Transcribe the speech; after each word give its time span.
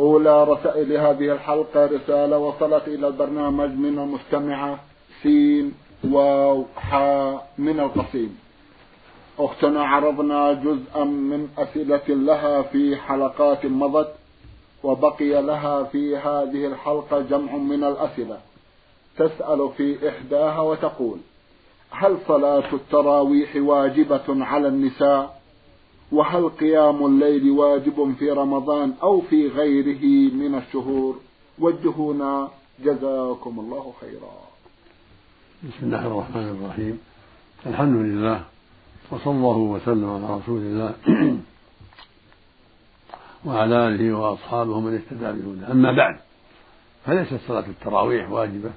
أولى 0.00 0.44
رسائل 0.44 0.92
هذه 0.92 1.32
الحلقة 1.32 1.86
رسالة 1.86 2.38
وصلت 2.38 2.88
إلى 2.88 3.08
البرنامج 3.08 3.70
من 3.70 3.98
المستمعة 3.98 4.78
سين 5.22 5.74
واو 6.04 6.64
حاء 6.76 7.48
من 7.58 7.80
القصيم. 7.80 8.38
أختنا 9.38 9.84
عرضنا 9.84 10.52
جزءا 10.52 11.04
من 11.04 11.48
أسئلة 11.58 12.08
لها 12.08 12.62
في 12.62 12.96
حلقات 12.96 13.66
مضت 13.66 14.14
وبقي 14.82 15.42
لها 15.42 15.84
في 15.84 16.16
هذه 16.16 16.66
الحلقة 16.66 17.20
جمع 17.20 17.56
من 17.56 17.84
الأسئلة. 17.84 18.38
تسأل 19.16 19.70
في 19.76 20.08
إحداها 20.08 20.60
وتقول 20.60 21.18
هل 21.90 22.18
صلاة 22.28 22.72
التراويح 22.72 23.56
واجبة 23.56 24.44
على 24.44 24.68
النساء؟ 24.68 25.39
وهل 26.12 26.48
قيام 26.48 27.06
الليل 27.06 27.50
واجب 27.50 28.14
في 28.18 28.30
رمضان 28.30 28.94
أو 29.02 29.20
في 29.20 29.48
غيره 29.48 30.32
من 30.34 30.54
الشهور؟ 30.54 31.18
وجهونا 31.58 32.48
جزاكم 32.84 33.60
الله 33.60 33.92
خيرا. 34.00 34.32
بسم 35.62 35.86
الله 35.86 36.06
الرحمن 36.06 36.48
الرحيم. 36.48 36.98
الحمد 37.66 37.96
لله 37.96 38.44
وصلى 39.10 39.34
الله 39.34 39.56
وسلم 39.56 40.10
على 40.10 40.36
رسول 40.36 40.60
الله 40.60 40.94
وعلى 43.46 43.88
آله 43.88 44.12
وأصحابه 44.12 44.80
من 44.80 44.94
اهتدى 44.94 45.40
بهداه. 45.40 45.72
أما 45.72 45.92
بعد 45.92 46.16
فليست 47.06 47.40
صلاة 47.48 47.66
التراويح 47.66 48.30
واجبة. 48.30 48.70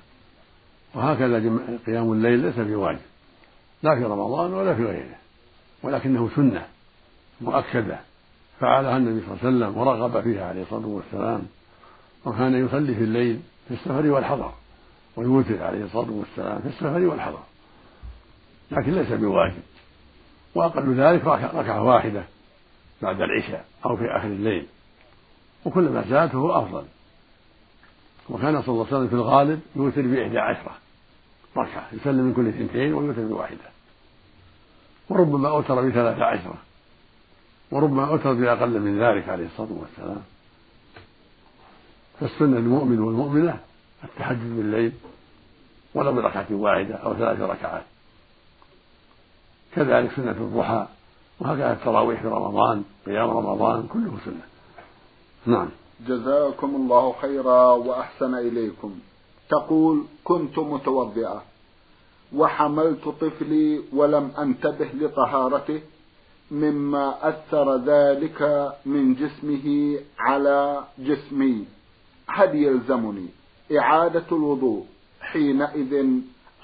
وهكذا 0.96 1.60
قيام 1.88 2.12
الليل 2.12 2.40
ليس 2.40 2.60
بواجب 2.60 3.00
لا 3.84 3.96
في 3.96 4.04
رمضان 4.04 4.54
ولا 4.54 4.76
في 4.76 4.86
غيره 4.86 5.18
ولكنه 5.84 6.30
سنة. 6.36 6.73
مؤكدة. 7.44 8.00
فعلها 8.60 8.98
النبي 8.98 9.26
صلى 9.26 9.34
الله 9.34 9.40
عليه 9.46 9.58
وسلم 9.58 9.78
ورغب 9.78 10.22
فيها 10.22 10.46
عليه 10.46 10.62
الصلاة 10.62 10.88
والسلام 10.88 11.42
وكان 12.26 12.66
يصلي 12.66 12.96
في 12.96 13.04
الليل 13.04 13.40
في 13.68 13.74
السفر 13.74 14.08
والحضر 14.12 14.52
ويوتر 15.16 15.64
عليه 15.64 15.84
الصلاة 15.84 16.12
والسلام 16.12 16.60
في 16.60 16.68
السفر 16.68 17.00
والحضر. 17.00 17.40
لكن 18.72 18.92
ليس 18.94 19.12
بواجب. 19.12 19.62
وأقل 20.56 20.94
ذلك 20.94 21.26
ركعة 21.28 21.84
واحدة 21.84 22.24
بعد 23.02 23.22
العشاء 23.22 23.66
أو 23.86 23.98
في 23.98 24.04
آخر 24.18 24.28
الليل. 24.28 24.66
وكلما 25.66 26.06
زاد 26.10 26.30
فهو 26.30 26.52
أفضل. 26.52 26.84
وكان 28.30 28.62
صلى 28.62 28.74
الله 28.74 28.86
عليه 28.86 28.98
وسلم 28.98 29.08
في 29.08 29.16
الغالب 29.16 29.60
يوتر 29.76 30.02
بإحدى 30.02 30.40
عشرة 30.40 30.72
ركعة 31.58 31.88
يسلم 31.94 32.24
من 32.26 32.34
كل 32.34 32.48
اثنتين 32.48 32.94
ويوتر 32.94 33.22
بواحدة. 33.22 33.74
وربما 35.10 35.50
أوتر 35.50 35.90
بثلاث 35.90 36.20
عشرة. 36.20 36.58
وربما 37.74 38.06
أوتر 38.10 38.34
بأقل 38.34 38.80
من 38.80 39.00
ذلك 39.04 39.30
عليه 39.30 39.46
الصلاة 39.46 39.70
والسلام. 39.82 40.22
فالسنة 42.20 42.58
للمؤمن 42.58 43.00
والمؤمنة 43.00 43.60
التحجد 44.04 44.56
بالليل 44.58 44.92
ولو 45.94 46.12
بركعة 46.12 46.48
واحدة 46.52 46.96
أو 46.96 47.14
ثلاث 47.14 47.42
ركعات. 47.42 47.84
كذلك 49.76 50.12
سنة 50.16 50.32
الضحى 50.32 50.88
وهكذا 51.40 51.74
التراويح 51.74 52.22
في 52.22 52.28
رمضان 52.28 52.84
قيام 53.06 53.30
رمضان 53.30 53.88
كله 53.88 54.18
سنة. 54.26 54.46
نعم. 55.46 55.70
جزاكم 56.08 56.76
الله 56.76 57.16
خيرا 57.22 57.72
وأحسن 57.72 58.36
إليكم. 58.36 59.00
تقول 59.50 60.04
كنت 60.24 60.60
متوضئة 60.60 61.44
وحملت 62.36 63.08
طفلي 63.08 63.82
ولم 63.94 64.32
أنتبه 64.40 64.90
لطهارته 64.94 65.82
مما 66.52 67.30
أثر 67.30 67.78
ذلك 67.78 68.72
من 68.86 69.14
جسمه 69.16 69.98
على 70.20 70.84
جسمي. 71.00 71.66
هل 72.28 72.56
يلزمني 72.56 73.28
إعادة 73.78 74.26
الوضوء. 74.32 74.86
حينئذ 75.22 75.94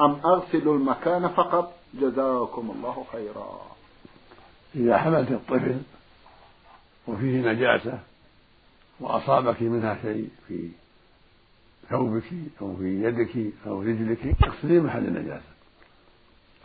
أم 0.01 0.21
أغسل 0.25 0.67
المكان 0.67 1.27
فقط؟ 1.27 1.73
جزاكم 1.93 2.71
الله 2.75 3.05
خيرا. 3.11 3.61
إذا 4.75 4.97
حملت 4.97 5.31
الطفل 5.31 5.81
وفيه 7.07 7.51
نجاسة 7.51 7.99
وأصابك 8.99 9.61
منها 9.61 9.97
شيء 10.01 10.29
في 10.47 10.69
ثوبك 11.89 12.23
أو 12.61 12.75
في 12.75 13.03
يدك 13.03 13.53
أو 13.67 13.81
رجلك 13.81 14.35
اغسلي 14.43 14.79
محل 14.79 15.05
النجاسة. 15.05 15.51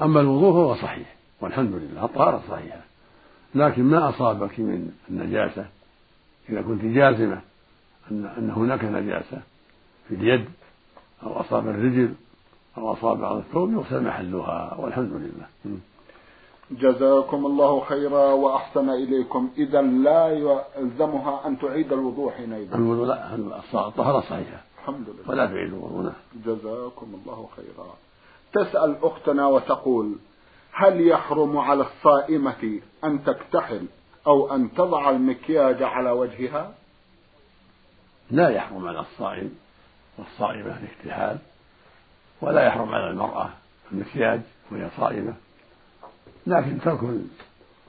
أما 0.03 0.21
الوضوء 0.21 0.53
فهو 0.53 0.75
صحيح 0.75 1.17
والحمد 1.41 1.73
لله 1.75 2.05
الطهارة 2.05 2.43
صحيحة. 2.51 2.81
لكن 3.55 3.83
ما 3.83 4.09
أصابك 4.09 4.61
من 4.61 4.93
النجاسة؟ 5.11 5.67
إذا 6.49 6.63
كنت 6.63 6.85
جازمة 6.85 7.41
أن 8.11 8.27
أن 8.39 8.51
هناك 8.51 8.85
نجاسة 8.85 9.43
في 10.09 10.15
اليد 10.15 10.45
أو 11.23 11.41
أصاب 11.41 11.69
الرجل 11.69 12.15
أو 12.79 12.93
أصاب 12.93 13.19
بعض 13.19 13.37
الثوب 13.37 13.73
يغسل 13.73 14.03
محلها 14.03 14.77
والحمد 14.79 15.13
لله. 15.13 15.77
جزاكم 16.71 17.47
الله 17.47 17.81
خيرا 17.81 18.33
وأحسن 18.33 18.91
إليكم. 18.91 19.51
إذا 19.59 19.83
لا 19.83 20.29
يلزمها 20.29 21.47
أن 21.47 21.59
تعيد 21.59 21.93
الوضوء 21.93 22.31
حينئذ 22.31 22.75
الوضوء 22.75 23.07
لا 23.07 23.35
الطهارة 23.75 24.21
صحيحة. 24.21 24.65
الحمد 24.79 25.09
لله. 25.09 25.31
ولا 25.31 25.47
تعيد 25.47 25.73
الوضوء 25.73 26.03
نعم. 26.03 26.13
جزاكم 26.47 27.07
الله 27.15 27.49
خيرا. 27.57 27.87
تسأل 28.53 28.97
أختنا 29.03 29.47
وتقول 29.47 30.15
هل 30.77 31.09
يحرم 31.09 31.57
على 31.57 31.83
الصائمة 31.83 32.81
أن 33.05 33.25
تكتحل 33.25 33.87
أو 34.27 34.55
أن 34.55 34.75
تضع 34.75 35.11
المكياج 35.11 35.83
على 35.83 36.11
وجهها؟ 36.11 36.75
لا 38.31 38.49
يحرم 38.49 38.89
على 38.89 39.01
الصائم 39.01 39.55
والصائمة 40.19 40.79
الاكتحال 40.79 41.39
ولا 42.41 42.67
يحرم 42.67 42.95
على 42.95 43.11
المرأة 43.11 43.51
المكياج 43.93 44.41
وهي 44.71 44.91
صائمة. 44.97 45.35
لكن 46.47 46.81
ترك 46.81 47.01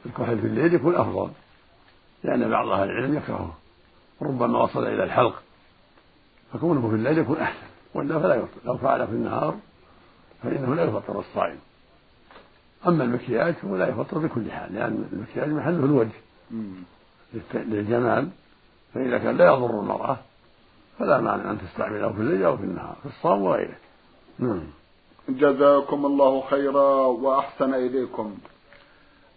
الكحل 0.05 0.39
في 0.39 0.47
الليل 0.47 0.73
يكون 0.73 0.95
أفضل 0.95 1.31
لأن 2.23 2.49
بعض 2.49 2.67
أهل 2.67 2.89
العلم 2.89 3.17
يكرهه. 3.17 3.57
ربما 4.21 4.63
وصل 4.63 4.87
إلى 4.87 5.03
الحلق 5.03 5.41
فكونه 6.53 6.89
في 6.89 6.95
الليل 6.95 7.17
يكون 7.17 7.37
أحسن 7.37 7.67
وإلا 7.93 8.19
فلا 8.19 8.35
يفطر 8.35 8.59
لو 8.65 8.77
فعل 8.77 9.07
في 9.07 9.13
النهار 9.13 9.55
فإنه 10.43 10.75
لا 10.75 10.83
يفطر 10.83 11.19
الصائم. 11.19 11.59
أما 12.87 13.03
المكياج 13.03 13.53
فهو 13.53 13.77
لا 13.77 13.89
يفطر 13.89 14.17
بكل 14.17 14.51
حال 14.51 14.73
لأن 14.73 15.05
المكياج 15.13 15.49
محله 15.49 15.85
الوجه. 15.85 16.09
للجمال 17.53 18.29
فإذا 18.93 19.17
كان 19.17 19.37
لا 19.37 19.45
يضر 19.45 19.79
المرأة 19.79 20.17
فلا 20.99 21.21
مانع 21.21 21.51
أن 21.51 21.57
تستعمله 21.59 22.11
في 22.11 22.19
الليل 22.19 22.43
أو 22.45 22.57
في 22.57 22.63
النهار 22.63 22.95
في 23.03 23.09
الصوم 23.09 23.41
وغيره. 23.41 23.75
نعم. 24.39 24.63
جزاكم 25.29 26.05
الله 26.05 26.41
خيرا 26.49 27.05
وأحسن 27.05 27.73
إليكم. 27.73 28.37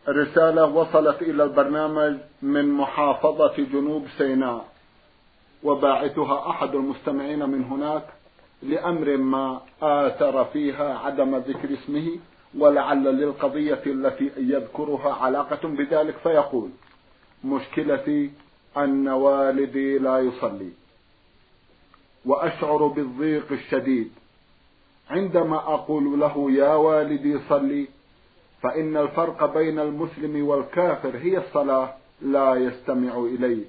رسالة 0.08 0.64
وصلت 0.64 1.22
إلى 1.22 1.44
البرنامج 1.44 2.16
من 2.42 2.68
محافظة 2.72 3.56
جنوب 3.56 4.06
سيناء 4.18 4.64
وباعثها 5.62 6.50
أحد 6.50 6.74
المستمعين 6.74 7.48
من 7.48 7.64
هناك 7.64 8.04
لأمر 8.62 9.16
ما 9.16 9.60
آثر 9.82 10.44
فيها 10.44 10.98
عدم 10.98 11.36
ذكر 11.36 11.74
اسمه. 11.74 12.18
ولعل 12.58 13.04
للقضية 13.04 13.82
التي 13.86 14.30
يذكرها 14.36 15.14
علاقة 15.14 15.68
بذلك 15.68 16.16
فيقول 16.22 16.70
مشكلتي 17.44 18.30
أن 18.76 19.08
والدي 19.08 19.98
لا 19.98 20.18
يصلي 20.18 20.70
وأشعر 22.24 22.86
بالضيق 22.86 23.52
الشديد. 23.52 24.10
عندما 25.10 25.56
أقول 25.56 26.20
له 26.20 26.50
يا 26.52 26.74
والدي 26.74 27.38
صلي 27.48 27.86
فإن 28.62 28.96
الفرق 28.96 29.54
بين 29.54 29.78
المسلم 29.78 30.48
والكافر 30.48 31.16
هي 31.16 31.38
الصلاة 31.38 31.94
لا 32.22 32.54
يستمع 32.54 33.18
إليه 33.18 33.64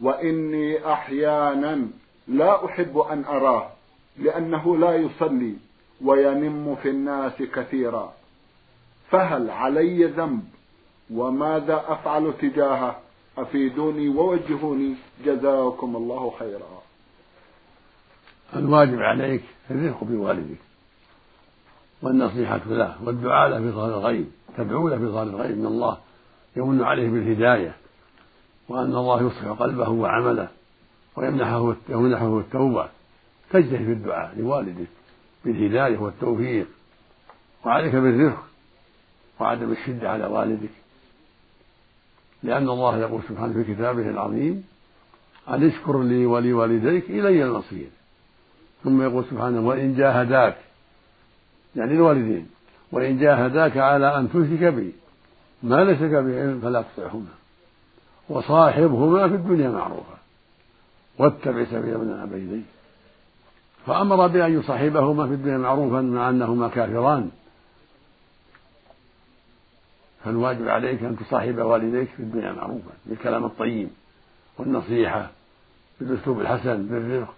وإني 0.00 0.92
أحيانا 0.92 1.88
لا 2.28 2.66
أحب 2.66 2.98
أن 2.98 3.24
أراه 3.24 3.70
لأنه 4.18 4.76
لا 4.76 4.96
يصلي. 4.96 5.56
وينم 6.04 6.76
في 6.82 6.90
الناس 6.90 7.42
كثيرا. 7.42 8.12
فهل 9.10 9.50
علي 9.50 10.04
ذنب؟ 10.04 10.42
وماذا 11.10 11.84
أفعل 11.88 12.32
تجاهه؟ 12.40 12.96
أفيدوني 13.38 14.08
ووجهوني. 14.08 14.94
جزاكم 15.24 15.96
الله 15.96 16.32
خيرا. 16.38 16.82
الواجب 18.56 18.98
عليك 18.98 19.42
الرفق 19.70 20.04
بوالدك 20.04 20.58
والنصيحة 22.02 22.60
له. 22.66 22.96
والدعاء 23.04 23.48
له 23.48 23.58
في 23.58 23.70
ظهر 23.70 23.88
الغيب. 23.88 24.30
تدعو 24.56 24.88
له 24.88 24.98
في 24.98 25.06
ظهر 25.06 25.22
الغيب. 25.22 25.58
من 25.58 25.66
الله 25.66 25.98
يمن 26.56 26.82
عليه 26.82 27.08
بالهداية. 27.08 27.76
وأن 28.68 28.96
الله 28.96 29.26
يصلح 29.26 29.48
قلبه 29.48 29.88
وعمله. 29.88 30.48
ويمنحه 31.16 31.74
يمنحه 31.88 32.38
التوبة. 32.38 32.88
تجتهد 33.50 33.84
في 33.84 33.92
الدعاء 33.92 34.34
لوالدك. 34.38 34.86
بالهداية 35.44 35.98
والتوفيق 35.98 36.66
وعليك 37.64 37.94
بالرفق 37.94 38.44
وعدم 39.40 39.72
الشدة 39.72 40.10
على 40.10 40.26
والدك. 40.26 40.70
لأن 42.42 42.68
الله 42.68 42.98
يقول 42.98 43.22
سبحانه 43.28 43.52
في 43.52 43.74
كتابه 43.74 44.10
العظيم 44.10 44.64
أن 45.48 45.66
اشكر 45.66 46.02
لي 46.02 46.26
ولوالديك 46.26 47.10
إلي 47.10 47.44
المصير. 47.44 47.88
ثم 48.84 49.02
يقول 49.02 49.24
سبحانه 49.30 49.60
وإن 49.68 49.94
جاهداك 49.94 50.56
يعني 51.76 51.92
الوالدين 51.92 52.48
وإن 52.92 53.18
جاهداك 53.18 53.76
على 53.76 54.18
أن 54.18 54.28
تشرك 54.28 54.74
بي 54.74 54.92
ما 55.62 55.84
ليس 55.84 56.02
لك 56.02 56.10
بعلم 56.10 56.60
فلا 56.62 56.84
تطعهما 56.96 57.34
وصاحبهما 58.28 59.28
في 59.28 59.34
الدنيا 59.34 59.70
معروفا 59.70 60.18
واتبع 61.18 61.64
سبيل 61.64 61.98
من 61.98 62.30
إليه 62.32 62.62
فأمر 63.86 64.26
بأن 64.26 64.58
يصاحبهما 64.60 65.26
في 65.26 65.32
الدنيا 65.32 65.58
معروفا 65.58 66.00
مع 66.00 66.28
أنهما 66.28 66.68
كافران. 66.68 67.30
فالواجب 70.24 70.68
عليك 70.68 71.02
أن 71.02 71.16
تصاحب 71.16 71.58
والديك 71.58 72.08
في 72.08 72.20
الدنيا 72.20 72.52
معروفا 72.52 72.90
بالكلام 73.06 73.44
الطيب 73.44 73.88
والنصيحة 74.58 75.30
بالأسلوب 76.00 76.40
الحسن 76.40 76.86
بالرفق 76.86 77.34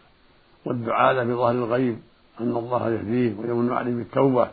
والدعاء 0.65 1.15
له 1.15 1.25
بظهر 1.25 1.51
الغيب 1.51 1.99
أن 2.41 2.57
الله 2.57 2.91
يهديه 2.91 3.35
ويمن 3.39 3.73
عليه 3.73 3.95
بالتوبة 3.95 4.49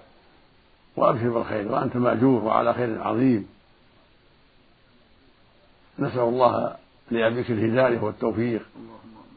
وأبشر 0.95 1.29
بالخير 1.29 1.71
وأنت 1.71 1.97
مأجور 1.97 2.43
وعلى 2.43 2.73
خير 2.73 3.01
عظيم. 3.01 3.47
نسأل 5.99 6.19
الله 6.19 6.75
لأبيك 7.11 7.51
الهداية 7.51 7.99
والتوفيق 7.99 8.61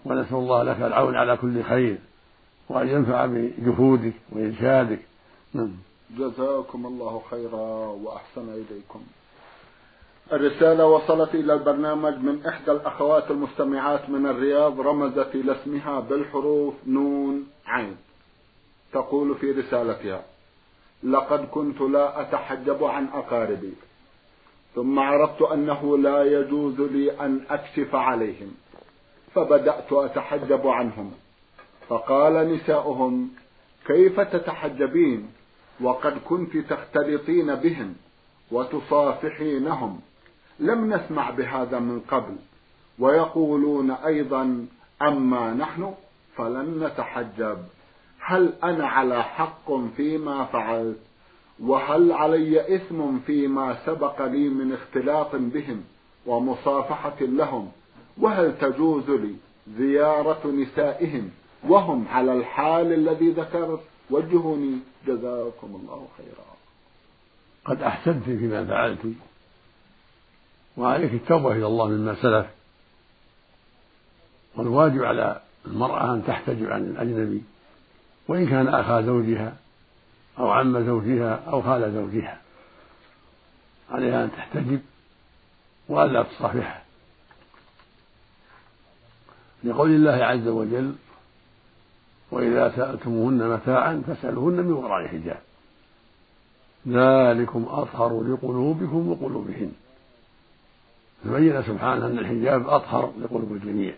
ونسأل 0.05 0.37
الله 0.37 0.63
لك 0.63 0.81
العون 0.83 1.17
على 1.17 1.37
كل 1.37 1.63
خير. 1.63 1.99
وأن 2.69 2.89
ينفع 2.89 3.27
بجهودك 3.27 4.15
وإرشادك. 4.33 5.01
نعم. 5.55 5.73
جزاكم 6.19 6.87
الله 6.87 7.23
خيرا 7.31 7.87
وأحسن 7.87 8.49
إليكم. 8.49 9.03
الرسالة 10.33 10.87
وصلت 10.87 11.35
إلى 11.35 11.53
البرنامج 11.53 12.15
من 12.19 12.47
إحدى 12.47 12.73
الأخوات 12.73 13.31
المستمعات 13.31 14.11
من 14.11 14.27
الرياض 14.27 14.81
رمزت 14.81 15.35
إلى 15.35 15.53
اسمها 15.63 16.01
بالحروف 16.01 16.75
نون 16.87 17.47
عين. 17.67 17.97
تقول 18.93 19.35
في 19.35 19.51
رسالتها 19.51 20.23
لقد 21.03 21.49
كنت 21.51 21.81
لا 21.81 22.21
أتحجب 22.21 22.85
عن 22.85 23.07
أقاربي 23.07 23.73
ثم 24.75 24.99
عرفت 24.99 25.43
أنه 25.43 25.99
لا 25.99 26.23
يجوز 26.25 26.81
لي 26.81 27.21
أن 27.21 27.41
أكشف 27.51 27.95
عليهم 27.95 28.55
فبدأت 29.35 29.93
أتحجب 29.93 30.67
عنهم. 30.67 31.13
فقال 31.89 32.55
نساؤهم 32.55 33.31
كيف 33.87 34.21
تتحجبين؟ 34.21 35.29
وقد 35.81 36.19
كنت 36.25 36.57
تختلطين 36.57 37.55
بهم 37.55 37.95
وتصافحينهم 38.51 40.01
لم 40.61 40.95
نسمع 40.95 41.31
بهذا 41.31 41.79
من 41.79 42.01
قبل. 42.01 42.37
ويقولون 42.99 43.91
أيضا 43.91 44.67
أما 45.03 45.55
نحن 45.55 45.95
فلن 46.37 46.85
نتحجب. 46.85 47.59
هل 48.21 48.53
أنا 48.65 48.87
على 48.87 49.23
حق 49.23 49.73
فيما 49.97 50.45
فعلت؟ 50.45 50.99
وهل 51.61 52.13
علي 52.13 52.77
إثم 52.77 53.19
فيما 53.19 53.79
سبق 53.87 54.23
لي 54.23 54.49
من 54.49 54.73
اختلاط 54.73 55.37
بهم 55.37 55.85
ومصافحة 56.27 57.21
لهم؟ 57.21 57.73
وهل 58.19 58.59
تجوز 58.59 59.11
لي 59.11 59.35
زيارة 59.79 60.47
نسائهم 60.47 61.31
وهم 61.69 62.09
على 62.09 62.33
الحال 62.33 62.93
الذي 62.93 63.31
ذكرت. 63.31 63.81
وجهوني. 64.11 64.79
جزاكم 65.07 65.81
الله 65.83 66.09
خيرا. 66.17 66.57
قد 67.65 67.83
أحسنت 67.83 68.25
فيما 68.25 68.65
فعلت. 68.65 69.13
وعليك 70.77 71.15
التوبة 71.15 71.53
إلى 71.53 71.67
الله 71.67 71.89
مما 71.89 72.15
سلف. 72.23 72.47
والواجب 74.57 75.05
على 75.05 75.41
المرأة 75.67 76.15
أن 76.15 76.25
تحتجب 76.27 76.71
عن 76.71 76.83
الأجنبي. 76.83 77.43
وإن 78.29 78.49
كان 78.49 78.69
أخا 78.69 79.03
زوجها 79.03 79.57
أو 80.39 80.51
عم 80.51 80.87
زوجها 80.87 81.35
أو 81.35 81.63
خال 81.63 81.93
زوجها. 81.93 82.41
عليها 83.91 84.25
أن 84.25 84.33
تحتجب 84.33 84.81
وألا 85.89 86.23
تصافحه. 86.23 86.83
لقول 89.65 89.91
الله 89.91 90.25
عز 90.25 90.49
وجل 90.49 90.95
وإذا 92.35 92.73
سألتموهن 92.77 93.49
متاعا 93.49 94.03
فاسألوهن 94.07 94.57
من 94.57 94.73
وراء 94.73 95.09
حجاب. 95.09 95.41
ذلكم 96.89 97.67
أطهر 97.69 98.23
لقلوبكم 98.23 99.09
وقلوبهن. 99.09 99.73
فبين 101.25 101.63
سبحانه 101.63 102.07
أن 102.07 102.19
الحجاب 102.19 102.69
أطهر 102.69 103.13
لقلوب 103.23 103.53
الجميع. 103.53 103.95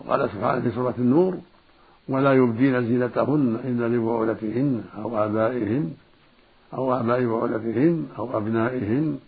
وقال 0.00 0.30
سبحانه 0.30 0.60
في 0.60 0.70
سورة 0.70 0.94
النور 0.98 1.38
ولا 2.08 2.32
يبدين 2.32 2.86
زينتهن 2.86 3.60
إلا 3.64 3.96
لبعولتهن 3.96 4.84
أو 4.96 5.24
آبائهن 5.24 5.94
أو 6.74 7.00
آباء 7.00 7.24
بعولتهن 7.24 8.06
أو 8.18 8.36
أبنائهن 8.38 9.18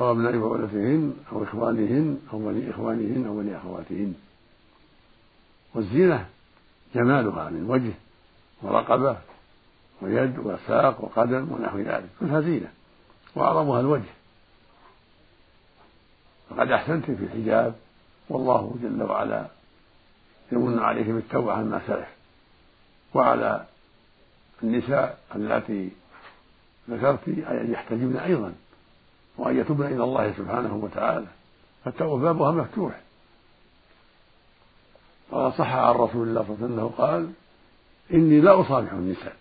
أو 0.00 0.10
أبناء 0.10 0.32
بعولتهن 0.38 1.12
أو 1.32 1.42
إخوانهن 1.42 2.18
أو 2.32 2.38
بني 2.38 2.70
إخوانهن 2.70 3.26
أو 3.26 3.36
بني 3.36 3.56
أخواتهن. 3.56 4.14
والزينة 5.74 6.26
جمالها 6.94 7.50
من 7.50 7.64
وجه 7.70 7.92
ورقبة 8.62 9.16
ويد 10.02 10.38
وساق 10.38 11.04
وقدم 11.04 11.52
ونحو 11.52 11.78
ذلك 11.78 12.08
كلها 12.20 12.40
زينة 12.40 12.72
وأعظمها 13.34 13.80
الوجه. 13.80 14.10
فقد 16.50 16.70
أحسنت 16.70 17.04
في 17.04 17.24
الحجاب 17.24 17.74
والله 18.28 18.74
جل 18.82 19.02
وعلا 19.02 19.46
يمن 20.52 20.78
عليك 20.78 21.06
بالتوبة 21.06 21.52
عما 21.52 21.80
سلف 21.86 22.08
وعلى 23.14 23.64
النساء 24.62 25.18
اللاتي 25.34 25.90
ذكرت 26.90 27.28
أن 27.28 27.72
يحتجبن 27.72 28.16
أيضا 28.16 28.54
وأن 29.36 29.58
يتوبن 29.58 29.86
إلى 29.86 30.04
الله 30.04 30.32
سبحانه 30.32 30.74
وتعالى 30.74 31.26
فالتوبة 31.84 32.32
بابها 32.32 32.50
مفتوح. 32.52 33.00
وصح 35.32 35.74
عن 35.74 35.94
رسول 35.94 36.28
الله 36.28 36.42
صلى 36.42 36.54
الله 36.54 36.64
عليه 36.64 36.64
وسلم 36.64 36.78
انه 36.78 36.88
قال 36.98 37.32
إني 38.12 38.40
لا 38.40 38.60
اصافح 38.60 38.92
النساء. 38.92 39.36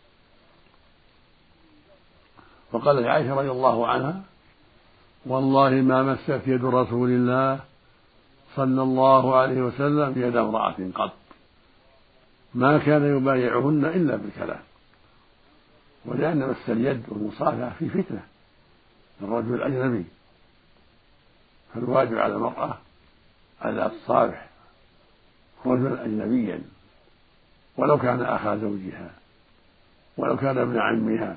وقال 2.71 3.03
لعائشه 3.03 3.33
رضي 3.36 3.51
الله 3.51 3.88
عنها 3.88 4.21
والله 5.25 5.69
ما 5.69 6.03
مست 6.03 6.48
يد 6.48 6.65
رسول 6.65 7.10
الله 7.10 7.60
صلى 8.55 8.81
الله 8.81 9.36
عليه 9.36 9.62
وسلم 9.62 10.13
يد 10.17 10.36
امرأة 10.36 10.75
قط. 10.95 11.13
ما 12.53 12.77
كان 12.77 13.17
يبايعهن 13.17 13.86
إلا 13.86 14.15
بالكلام. 14.15 14.62
ولأن 16.05 16.50
مس 16.50 16.69
اليد 16.69 17.03
والمصافحة 17.07 17.69
في 17.79 17.89
فتنة. 17.89 18.24
الرجل 19.21 19.53
الأجنبي 19.53 20.05
فالواجب 21.74 22.17
على 22.17 22.33
المرأة 22.33 22.77
ألا 23.65 23.88
تصافح 23.88 24.50
رجلا 25.65 26.05
أجنبيا. 26.05 26.61
ولو 27.77 27.97
كان 27.97 28.21
أخا 28.21 28.55
زوجها 28.55 29.11
ولو 30.17 30.37
كان 30.37 30.57
ابن 30.57 30.79
عمها 30.79 31.35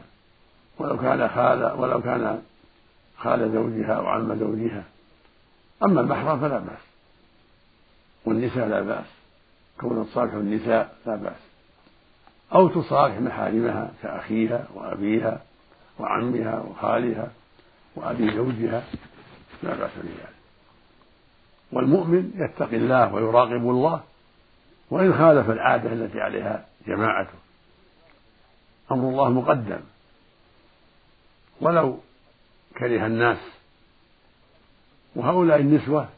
ولو 0.79 0.97
كان 0.99 1.29
خال 1.29 1.73
ولو 1.79 2.03
كان 2.03 2.43
خال 3.17 3.53
زوجها 3.53 3.93
أو 3.95 4.07
عم 4.07 4.39
زوجها. 4.39 4.85
أما 5.83 6.01
المحرم 6.01 6.41
فلا 6.41 6.59
بأس. 6.59 6.85
والنساء 8.25 8.69
لا 8.69 8.81
بأس. 8.81 9.07
كون 9.81 10.07
تصافح 10.07 10.35
النساء 10.35 10.97
لا 11.07 11.17
بأس. 11.17 11.41
أو 12.55 12.69
تصافح 12.69 13.21
محارمها 13.21 13.91
كأخيها 14.03 14.67
وأبيها 14.75 15.43
وعمها 15.99 16.61
وخالها 16.61 17.31
وأبي 17.97 18.37
زوجها. 18.37 18.85
لا 19.63 19.75
بأس 19.75 19.91
بذلك. 19.97 20.35
والمؤمن 21.73 22.33
يتقي 22.35 22.77
الله 22.77 23.15
ويراقب 23.15 23.71
الله 23.71 24.01
وإن 24.95 25.15
خالف 25.15 25.51
العادة 25.51 25.93
التي 25.93 26.21
عليها 26.21 26.67
جماعته 26.87 27.35
أمر 28.93 29.09
الله 29.09 29.31
مقدم. 29.31 29.81
ولو 31.61 31.99
كره 32.79 33.07
الناس 33.07 33.39
وهؤلاء 35.15 35.61
النسوة 35.61 36.09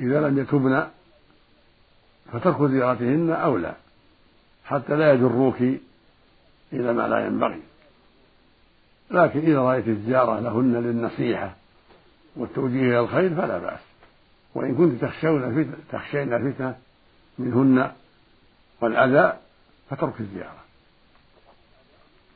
إذا 0.00 0.20
لم 0.20 0.38
يتبن 0.38 0.86
فترك 2.32 2.70
زيارتهن 2.70 3.30
أولى 3.30 3.74
حتى 4.64 4.96
لا 4.96 5.12
يجروك 5.12 5.60
إلى 6.72 6.92
ما 6.92 7.08
لا 7.08 7.26
ينبغي. 7.26 7.62
لكن 9.10 9.40
إذا 9.40 9.58
رأيت 9.58 9.88
الزيارة 9.88 10.40
لهن 10.40 10.72
للنصيحة 10.72 11.54
والتوجيه 12.36 12.80
إلى 12.80 13.00
الخير 13.00 13.34
فلا 13.34 13.58
بأس. 13.58 13.80
وإن 14.54 14.74
كنت 14.74 15.02
تخشون 15.02 15.74
تخشين 15.92 16.32
الفتنة 16.32 16.78
منهن 17.38 17.92
والأذى 18.80 19.38
فترك 19.90 20.20
الزيارة. 20.20 20.58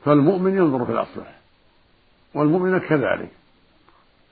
فالمؤمن 0.05 0.57
ينظر 0.57 0.85
في 0.85 0.91
الأصلح 0.91 1.39
والمؤمنة 2.33 2.79
كذلك. 2.79 3.31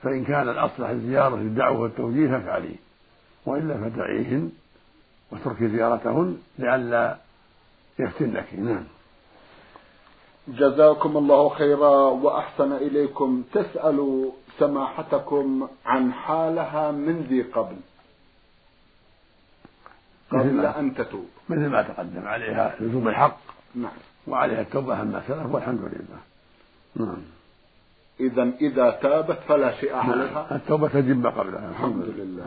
فإن 0.03 0.25
كان 0.25 0.49
الأصلح 0.49 0.89
الزيارة 0.89 1.35
للدعوة 1.35 1.79
والتوجيه 1.79 2.27
فافعليه 2.27 2.75
وإلا 3.45 3.77
فدعيهن 3.77 4.51
واتركي 5.31 5.67
زيارتهن 5.67 6.37
لئلا 6.59 7.17
يفتنك 7.99 8.53
نعم. 8.53 8.83
جزاكم 10.47 11.17
الله 11.17 11.49
خيرا 11.49 11.95
وأحسن 11.95 12.71
إليكم. 12.71 13.43
تسأل 13.53 14.29
سماحتكم 14.59 15.67
عن 15.85 16.13
حالها 16.13 16.91
من 16.91 17.21
ذي 17.29 17.41
قبل. 17.41 17.75
قبل 20.31 20.65
أن 20.65 20.95
تتوب 20.95 21.29
مثل 21.49 21.67
ما 21.67 21.81
تقدم 21.81 22.27
عليها 22.27 22.75
لزوم 22.79 23.07
الحق 23.07 23.39
نعم. 23.75 23.91
وعليها 24.27 24.61
التوبة 24.61 24.95
عما 24.95 25.23
سلف 25.27 25.53
والحمد 25.53 25.79
لله. 25.79 26.19
نعم. 26.95 27.21
إذا 28.19 28.43
إذا 28.61 28.89
تابت 28.89 29.39
فلا 29.47 29.79
شيء 29.81 29.91
نعم. 29.91 30.11
عليها 30.11 30.55
التوبة 30.55 30.87
تجب 30.87 31.25
قبلها. 31.25 31.69
الحمد 31.69 32.05
لله. 32.05 32.45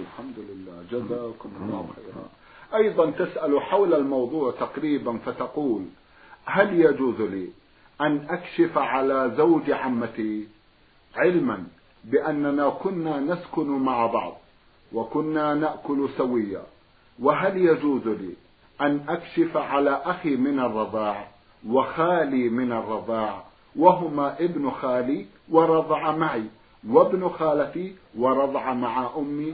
الحمد 0.00 0.38
لله. 0.38 0.84
جزاكم 0.90 1.50
الله 1.60 1.88
خيرا. 1.96 2.28
أيضا 2.74 3.10
تسأل 3.10 3.60
حول 3.60 3.94
الموضوع 3.94 4.52
تقريبا 4.52 5.18
فتقول 5.18 5.84
هل 6.44 6.80
يجوز 6.80 7.20
لي 7.20 7.48
أن 8.00 8.26
أكشف 8.30 8.78
على 8.78 9.32
زوج 9.36 9.70
عمتي 9.70 10.48
علما 11.16 11.64
بأننا 12.04 12.68
كنا 12.68 13.20
نسكن 13.20 13.66
مع 13.66 14.06
بعض 14.06 14.38
وكنا 14.92 15.54
نأكل 15.54 16.08
سويا؟ 16.16 16.62
وهل 17.22 17.56
يجوز 17.56 18.06
لي 18.06 18.32
أن 18.80 19.00
أكشف 19.08 19.56
على 19.56 19.90
أخي 20.04 20.36
من 20.36 20.58
الرضاع 20.60 21.28
وخالي 21.68 22.48
من 22.48 22.72
الرضاع 22.72 23.42
وهما 23.76 24.40
ابن 24.40 24.70
خالي 24.70 25.26
ورضع 25.50 26.16
معي 26.16 26.44
وابن 26.88 27.28
خالتي 27.28 27.94
ورضع 28.18 28.72
مع 28.72 29.10
أمي؟ 29.16 29.52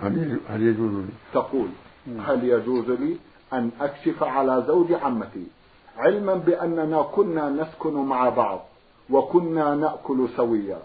هل 0.48 0.62
يجوز 0.62 0.94
لي؟ 0.94 1.12
تقول 1.32 1.68
هل 2.26 2.44
يجوز 2.44 2.90
لي 2.90 3.16
أن 3.52 3.70
أكشف 3.80 4.22
على 4.22 4.64
زوج 4.66 4.92
عمتي؟ 4.92 5.46
علما 5.96 6.34
بأننا 6.34 7.02
كنا 7.02 7.48
نسكن 7.50 7.94
مع 7.94 8.28
بعض 8.28 8.60
وكنا 9.10 9.74
نأكل 9.74 10.28
سويا. 10.36 10.78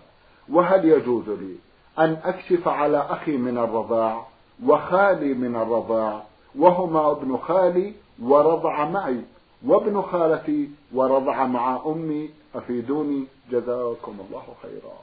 وهل 0.49 0.85
يجوز 0.85 1.29
لي 1.29 1.55
أن 1.99 2.17
أكشف 2.23 2.67
على 2.67 2.97
أخي 2.97 3.37
من 3.37 3.57
الرضاع 3.57 4.25
وخالي 4.65 5.33
من 5.33 5.55
الرضاع 5.55 6.23
وهما 6.55 7.11
ابن 7.11 7.37
خالي 7.37 7.93
ورضع 8.21 8.89
معي 8.89 9.21
وابن 9.65 10.01
خالتي 10.01 10.69
ورضع 10.93 11.45
مع 11.45 11.81
أمي 11.85 12.29
أفيدوني 12.55 13.27
جزاكم 13.51 14.17
الله 14.27 14.43
خيرا. 14.61 14.99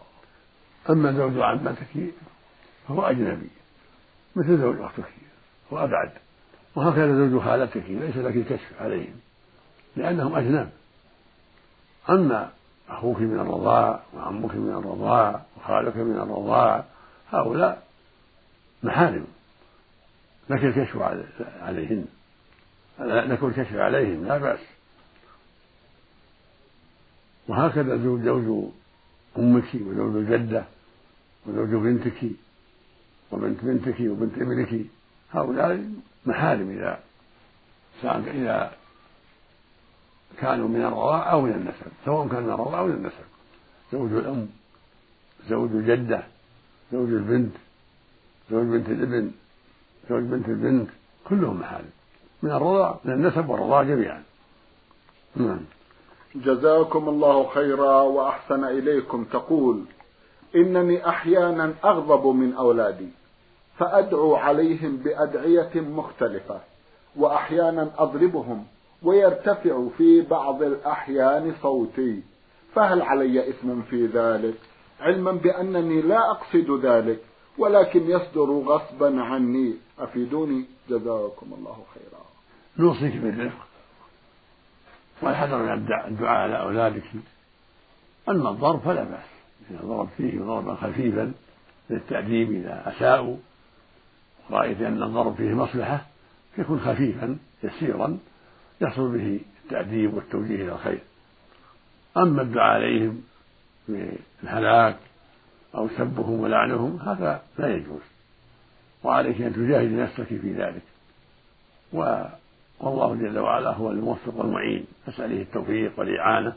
أما 0.91 1.13
زوج 1.13 1.39
عمتك 1.39 2.15
فهو 2.89 3.03
أجنبي 3.03 3.51
مثل 4.37 4.59
زوج 4.59 4.81
أختك 4.81 5.05
وأبعد. 5.71 6.11
وهكذا 6.77 7.29
زوج 7.29 7.43
خالتك 7.43 7.85
ليس 7.89 8.17
لك 8.17 8.47
كشف 8.47 8.73
عليهم 8.81 9.17
لأنهم 9.97 10.35
أجناب 10.35 10.71
أما 12.11 12.51
أخوك 12.89 13.21
من 13.21 13.41
الرضاع 13.41 14.03
وعمك 14.17 14.55
من 14.55 14.71
الرضاع 14.71 15.43
وخالك 15.57 15.97
من 15.97 16.17
الرضاع 16.17 16.85
هؤلاء 17.31 17.83
محارم. 18.83 19.27
لك 20.51 20.65
الكشف 20.65 20.97
عليهن. 21.61 22.05
لك 23.01 23.43
الكشف 23.43 23.77
عليهم 23.77 24.25
لا 24.25 24.39
بأس. 24.39 24.61
وهكذا 27.49 27.97
زوج 27.97 28.29
أمك 29.39 29.75
وزوج 29.75 30.17
الجدة 30.17 30.65
وزوج 31.47 31.69
بنتك 31.69 32.31
وبنت 33.31 33.65
بنتك 33.65 34.01
وبنت 34.01 34.39
ابنك. 34.39 34.87
هؤلاء 35.31 35.91
محارم 36.27 36.71
إذا 36.71 37.01
إذا 38.29 38.73
كانوا 40.39 40.69
من 40.69 40.83
الرضاع 40.83 41.33
أو 41.33 41.41
من 41.41 41.53
النسب. 41.53 41.93
سواء 42.05 42.29
كان 42.29 42.43
من 42.43 42.51
الرضاع 42.51 42.81
أو 42.81 42.87
من 42.87 42.93
النسب. 42.95 43.27
زوج 43.93 44.13
الأم 44.13 44.49
زوج 45.49 45.71
الجدة 45.71 46.23
زوج 46.93 47.09
البنت 47.09 47.57
زوج 48.51 48.67
بنت 48.67 48.89
الابن. 48.89 49.33
زوج 50.11 50.23
بنت 50.23 50.49
البنت 50.49 50.89
كلهم 51.29 51.61
محارم 51.61 51.91
من 52.43 52.51
الرضاع 52.51 52.99
من 53.05 53.13
النسب 53.13 53.49
والرضاع 53.49 53.83
جميعا. 53.83 54.23
نعم. 55.37 55.61
جزاكم 56.35 57.09
الله 57.09 57.49
خيرا 57.49 58.01
وأحسن 58.01 58.65
إليكم. 58.65 59.25
تقول 59.25 59.85
إنني 60.57 61.09
أحيانا 61.09 61.75
أغضب 61.85 62.27
من 62.27 62.55
أولادي 62.55 63.09
فأدعو 63.79 64.35
عليهم 64.35 64.97
بأدعية 64.97 65.81
مختلفة 65.81 66.61
وأحيانا 67.17 67.91
أضربهم 67.99 68.65
ويرتفع 69.03 69.89
في 69.99 70.21
بعض 70.23 70.63
الأحيان 70.63 71.55
صوتي. 71.63 72.23
فهل 72.75 73.03
علي 73.03 73.49
إثم 73.49 73.83
في 73.83 74.07
ذلك؟ 74.07 74.55
علما 75.01 75.33
بأنني 75.33 76.03
لا 76.03 76.31
أقصد 76.31 76.87
ذلك 76.87 77.21
ولكن 77.59 78.11
يصدر 78.11 78.51
غصبا 78.51 79.23
عني. 79.23 79.75
أفيدوني؟ 79.99 80.65
جزاكم 80.89 81.53
الله 81.59 81.85
خيرا. 81.95 82.25
نوصيك 82.79 83.17
بالرفق. 83.17 83.67
والحذر 85.23 85.63
من 85.63 85.73
الدعاء 85.73 86.43
على 86.43 86.61
أولادك. 86.61 87.05
أما 88.29 88.51
الضرب 88.51 88.81
فلا 88.81 89.05
بأس. 89.05 89.37
إذا 89.71 89.81
ضرب 89.83 90.09
فيه 90.17 90.39
ضربا 90.39 90.75
خفيفا 90.75 91.33
للتأديب 91.91 92.53
إذا 92.53 92.93
أساءوا 92.97 93.37
رأيت 94.51 94.81
أن 94.81 95.03
الضرب 95.03 95.35
فيه 95.35 95.55
مصلحة 95.55 96.07
يكون 96.59 96.81
خفيفا 96.81 97.39
يسيرا 97.63 98.19
يحصل 98.81 99.13
به 99.13 99.41
التأديب 99.65 100.15
والتوجيه 100.15 100.55
إلى 100.55 100.73
الخير. 100.73 101.01
أما 102.17 102.43
الدعاء 102.43 102.75
عليهم 102.75 103.23
بالهلاك 103.89 104.97
أو 105.75 105.89
سبهم 105.89 106.41
ولعنهم 106.41 106.99
هذا 107.01 107.43
لا 107.59 107.77
يجوز. 107.77 108.03
وعليك 109.05 109.41
أن 109.41 109.53
تجاهد 109.53 109.93
نفسك 109.93 110.25
في 110.25 110.53
ذلك. 110.53 110.83
والله 112.81 113.15
جل 113.15 113.39
وعلا 113.39 113.71
هو 113.71 113.91
الموفق 113.91 114.37
والمعين. 114.37 114.87
فاسأله 115.07 115.43
التوفيق 115.43 115.93
والإعانة. 115.99 116.53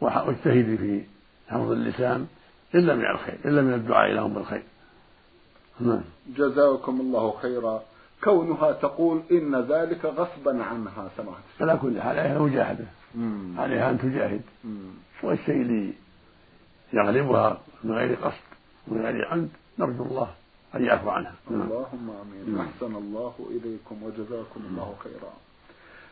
واجتهدي 0.00 0.76
في 0.76 1.04
حفظ 1.48 1.72
اللسان. 1.72 2.26
إلا 2.74 2.94
من 2.94 3.04
الخير 3.04 3.38
إلا 3.44 3.62
من 3.62 3.74
الدعاء 3.74 4.12
لهم 4.12 4.34
بالخير. 4.34 4.62
نعم. 5.80 6.04
جزاكم 6.36 7.00
الله 7.00 7.34
خيرا. 7.42 7.82
كونها 8.24 8.72
تقول 8.72 9.22
إن 9.30 9.56
ذلك 9.56 10.04
غصبا 10.04 10.62
عنها 10.62 11.10
سماحة 11.16 11.42
على 11.60 11.76
كل 11.82 12.00
حال 12.00 12.18
عليها 12.18 12.36
المجاهدة 12.36 12.84
عليها 13.58 13.90
أن 13.90 13.98
تجاهد. 13.98 14.42
والشيء 15.22 15.62
اللي 15.62 15.92
يغلبها 16.92 17.60
من 17.84 17.92
غير 17.92 18.14
قصد 18.14 18.44
من 18.88 19.02
غير 19.02 19.28
عمد 19.28 19.48
نرجو 19.78 20.04
الله. 20.04 20.30
أن 20.76 20.84
يعفو 20.84 21.10
عنها. 21.10 21.34
اللهم 21.50 22.10
آمين. 22.22 22.60
أحسن 22.60 22.96
الله 22.96 23.34
إليكم 23.50 24.02
وجزاكم 24.02 24.60
الله 24.70 24.94
خيرا. 25.04 25.32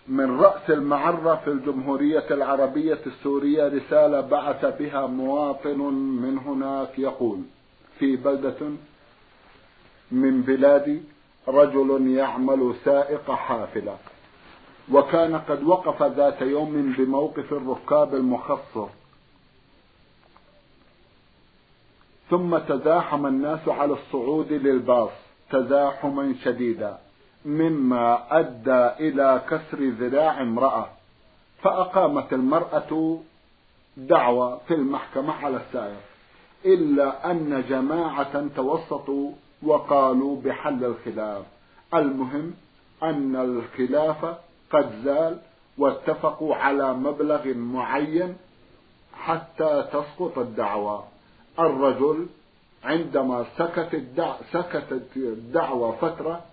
من 0.09 0.41
رأس 0.41 0.71
المعرة 0.71 1.41
في 1.45 1.51
الجمهورية 1.51 2.27
العربية 2.31 2.99
السورية 3.07 3.69
رسالة 3.69 4.21
بعث 4.21 4.79
بها 4.79 5.07
مواطن 5.07 5.79
من 6.23 6.39
هناك 6.39 6.99
يقول 6.99 7.39
في 7.99 8.17
بلدة 8.17 8.71
من 10.11 10.43
بلادي 10.43 11.03
رجل 11.49 12.07
يعمل 12.17 12.75
سائق 12.85 13.31
حافلة 13.31 13.97
وكان 14.93 15.37
قد 15.37 15.63
وقف 15.63 16.03
ذات 16.03 16.43
يوم 16.43 16.95
بموقف 16.99 17.53
الركاب 17.53 18.15
المخصص. 18.15 19.02
ثم 22.33 22.59
تزاحم 22.59 23.27
الناس 23.27 23.69
على 23.69 23.93
الصعود 23.93 24.53
للباص 24.53 25.11
تزاحما 25.51 26.35
شديدا 26.45 26.99
مما 27.45 28.39
أدى 28.39 29.09
إلى 29.09 29.43
كسر 29.51 29.79
ذراع 29.81 30.43
امرأة 30.43 30.89
فأقامت 31.63 32.33
المرأة 32.33 33.19
دعوة 33.97 34.61
في 34.69 34.75
المحكمة 34.75 35.33
على 35.33 35.57
السائق 35.57 36.01
إلا 36.65 37.31
أن 37.31 37.65
جماعة 37.69 38.47
توسطوا 38.57 39.33
وقالوا 39.63 40.41
بحل 40.45 40.85
الخلاف 40.85 41.45
المهم 41.95 42.55
أن 43.03 43.37
الخلاف 43.37 44.35
قد 44.73 44.91
زال 45.05 45.39
واتفقوا 45.79 46.55
على 46.55 46.95
مبلغ 46.95 47.55
معين 47.55 48.37
حتى 49.15 49.85
تسقط 49.93 50.39
الدعوة. 50.39 51.12
الرجل 51.59 52.27
عندما 52.85 53.47
سكت 53.59 53.95
الدع... 53.95 54.35
سكتت 54.53 55.17
الدعوة 55.17 55.97
فترة 55.97 56.45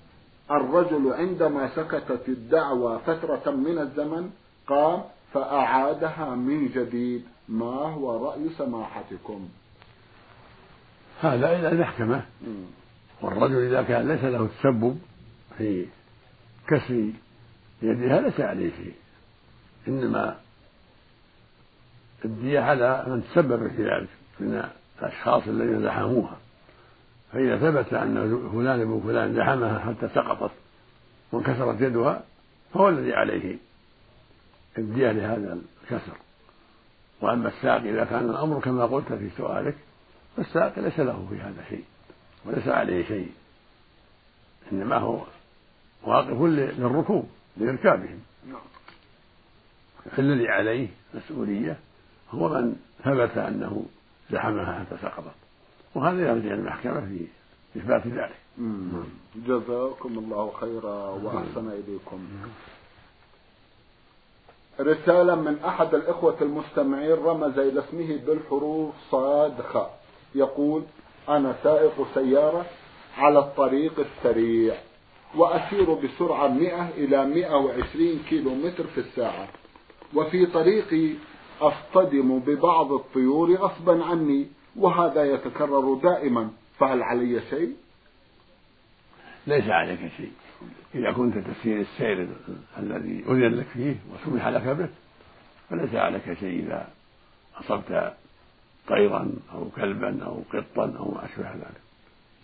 الرجل 0.52 1.14
عندما 1.14 1.70
سكتت 1.76 2.30
الدعوة 2.30 2.98
فترة 2.98 3.52
من 3.52 3.80
الزمن 3.80 4.30
قام 4.68 5.04
فأعادها 5.34 6.36
من 6.36 6.68
جديد. 6.68 7.24
ما 7.50 7.66
هو 7.66 8.30
رأي 8.30 8.50
سماحتكم؟ 8.58 9.50
هذا 11.22 11.60
إلى 11.60 11.70
المحكمة. 11.70 12.26
والرجل 13.22 13.68
إذا 13.68 13.84
كان 13.84 14.08
ليس 14.08 14.24
له 14.24 14.48
تسبب 14.48 15.00
في 15.58 15.86
كسر 16.68 17.10
يدها 17.82 18.22
ليس 18.22 18.40
عليه 18.40 18.70
شيء. 18.70 18.94
إنما 19.88 20.38
الدية 22.26 22.60
على 22.60 23.06
من 23.08 23.24
تسبب 23.24 23.68
في 23.68 23.84
ذلك 23.84 24.10
من 24.40 24.70
الأشخاص 25.02 25.48
الذين 25.48 25.84
زحموها. 25.84 26.38
فإذا 27.34 27.58
ثبت 27.58 27.94
أن 27.94 28.50
فلان 28.54 28.82
ابن 28.82 29.02
فلان 29.06 29.36
زحمها 29.36 29.80
حتى 29.80 30.10
سقطت 30.16 30.52
وانكسرت 31.32 31.82
يدها 31.82 32.24
فهو 32.74 32.90
الذي 32.90 33.14
عليه 33.14 33.58
الدية 34.78 35.12
لهذا 35.12 35.58
الكسر. 35.84 36.18
وأما 37.22 37.48
الساق 37.48 37.82
إذا 37.82 38.06
كان 38.06 38.30
الأمر 38.30 38.60
كما 38.60 38.86
قلت 38.86 39.14
في 39.14 39.30
سؤالك 39.38 39.76
فالساق 40.38 40.80
ليس 40.80 41.00
له 41.00 41.28
في 41.30 41.42
هذا 41.42 41.64
شيء 41.70 41.84
وليس 42.46 42.68
عليه 42.68 43.08
شيء. 43.08 43.32
إنما 44.72 44.98
هو 44.98 45.22
واقف 46.04 46.42
للركوب 46.42 47.30
لإركابهم. 47.58 48.20
نعم. 48.48 48.62
الذي 50.20 50.48
عليه 50.48 50.88
مسؤولية 51.14 51.80
هو 52.32 52.50
من 52.50 52.76
ثبت 53.04 53.38
أنه 53.38 53.86
زحمها 54.32 54.80
حتى 54.80 54.98
سقطت 55.02 55.36
وهذا 55.96 56.22
يرجع 56.22 56.54
المحكمة 56.54 57.02
في 57.02 57.28
إثبات 57.80 58.08
ذلك. 58.08 58.36
جزاكم 59.36 60.18
الله 60.20 60.52
خيرا 60.62 61.10
وأحسن 61.10 61.70
إليكم. 61.70 62.20
رسالة 64.80 65.36
من 65.36 65.60
أحد 65.66 65.96
الإخوة 65.96 66.36
المستمعين 66.42 67.12
رمز 67.12 67.60
إلى 67.60 67.80
اسمه 67.80 68.20
بالحروف 68.26 68.96
صاد 69.12 69.62
خاء 69.62 70.00
يقول 70.36 70.84
أنا 71.30 71.56
سائق 71.64 72.08
سيارة 72.14 72.66
على 73.18 73.40
الطريق 73.40 73.94
السريع 74.00 74.76
وأسير 75.36 75.94
بسرعة 75.94 76.48
100 76.48 76.90
إلى 76.90 77.26
120 77.26 78.20
كيلو 78.30 78.56
متر 78.56 78.84
في 78.84 79.00
الساعة. 79.00 79.48
وفي 80.16 80.46
طريقي 80.46 81.14
أصطدم 81.62 82.40
ببعض 82.40 82.92
الطيور 82.92 83.56
غصبا 83.56 84.06
عني 84.06 84.48
وهذا 84.76 85.24
يتكرر 85.24 85.94
دائما. 85.94 86.50
فهل 86.80 87.04
علي 87.04 87.42
شيء؟ 87.50 87.74
ليس 89.48 89.70
عليك 89.70 90.00
شيء. 90.18 90.32
إذا 90.96 91.12
كنت 91.12 91.38
تسير 91.38 91.82
السير 91.82 92.28
الذي 92.80 93.24
أذن 93.28 93.56
لك 93.56 93.66
فيه 93.66 93.96
وسمح 94.14 94.48
لك 94.48 94.64
به 94.64 94.90
فليس 95.70 95.96
عليك 95.96 96.34
شيء 96.40 96.64
إذا 96.64 96.88
أصبت 97.60 98.14
طيرا 98.88 99.32
أو 99.54 99.70
كلبا 99.76 100.26
أو 100.26 100.42
قطا 100.54 100.98
أو 101.00 101.12
ما 101.12 101.26
أشبه 101.26 101.52
ذلك. 101.52 101.82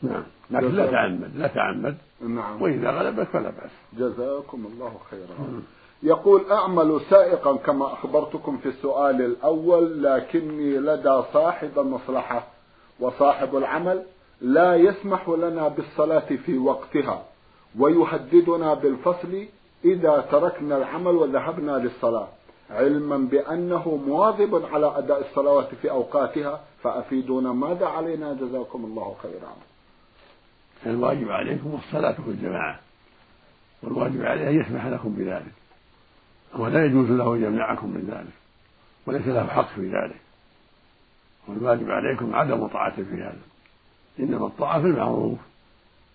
نعم. 0.04 0.24
لكن 0.52 0.76
لا 0.76 0.92
تعمد 0.92 1.36
لا 1.36 1.48
تعمد. 1.48 1.98
نعم. 2.22 2.62
وإذا 2.62 2.92
غلبك 2.92 3.28
فلا 3.28 3.50
بأس. 3.50 3.72
جزاكم 3.94 4.66
الله 4.66 5.00
خيرا. 5.10 5.62
يقول 6.04 6.52
أعمل 6.52 7.02
سائقا 7.10 7.56
كما 7.58 7.94
أخبرتكم 7.94 8.58
في 8.58 8.70
السؤال 8.70 9.22
الأول 9.22 10.04
لكني 10.04 10.78
لدى 10.78 11.22
صاحب 11.34 11.80
المصلحة 11.80 12.48
وصاحب 13.00 13.56
العمل 13.56 14.04
لا 14.42 14.76
يسمح 14.76 15.30
لنا 15.30 15.68
بالصلاة 15.68 16.36
في 16.46 16.58
وقتها 16.58 17.24
ويهددنا 17.80 18.74
بالفصل 18.74 19.46
إذا 19.86 20.26
تركنا 20.32 20.78
العمل 20.78 21.16
وذهبنا 21.16 21.72
للصلاة 21.72 22.28
علما 22.70 23.18
بأنه 23.18 24.02
مواظب 24.08 24.66
على 24.66 24.98
أداء 24.98 25.22
الصلوات 25.30 25.76
في 25.82 25.92
أوقاتها 25.92 26.62
فأفيدونا 26.84 27.54
ماذا 27.54 27.86
علينا؟ 27.86 28.34
جزاكم 28.34 28.86
الله 28.86 29.16
خيرا. 29.24 29.54
الواجب 30.86 31.32
عليكم 31.32 31.80
الصلاة 31.84 32.12
في 32.12 32.28
الجماعة 32.28 32.80
والواجب 33.84 34.22
عليه 34.26 34.50
أن 34.50 34.62
يسمح 34.62 34.86
لكم 34.88 35.10
بذلك. 35.10 35.65
ولا 36.60 36.86
يجوز 36.86 37.12
له 37.12 37.34
أن 37.34 37.44
يمنعكم 37.44 37.90
من 37.90 38.10
ذلك 38.12 38.34
وليس 39.06 39.28
له 39.28 39.48
حق 39.48 39.68
في 39.76 39.82
ذلك. 39.82 40.22
والواجب 41.48 41.92
عليكم 41.92 42.36
عدم 42.36 42.68
طاعته 42.68 43.04
في 43.04 43.16
هذا. 43.16 43.42
إنما 44.20 44.48
الطاعة 44.48 44.82
في 44.82 44.88
المعروف. 44.88 45.38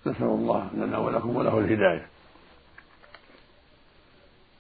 نسأل 0.07 0.27
الله 0.27 0.71
لنا 0.75 0.99
ولكم 0.99 1.37
وله 1.37 1.59
الهداية. 1.59 2.07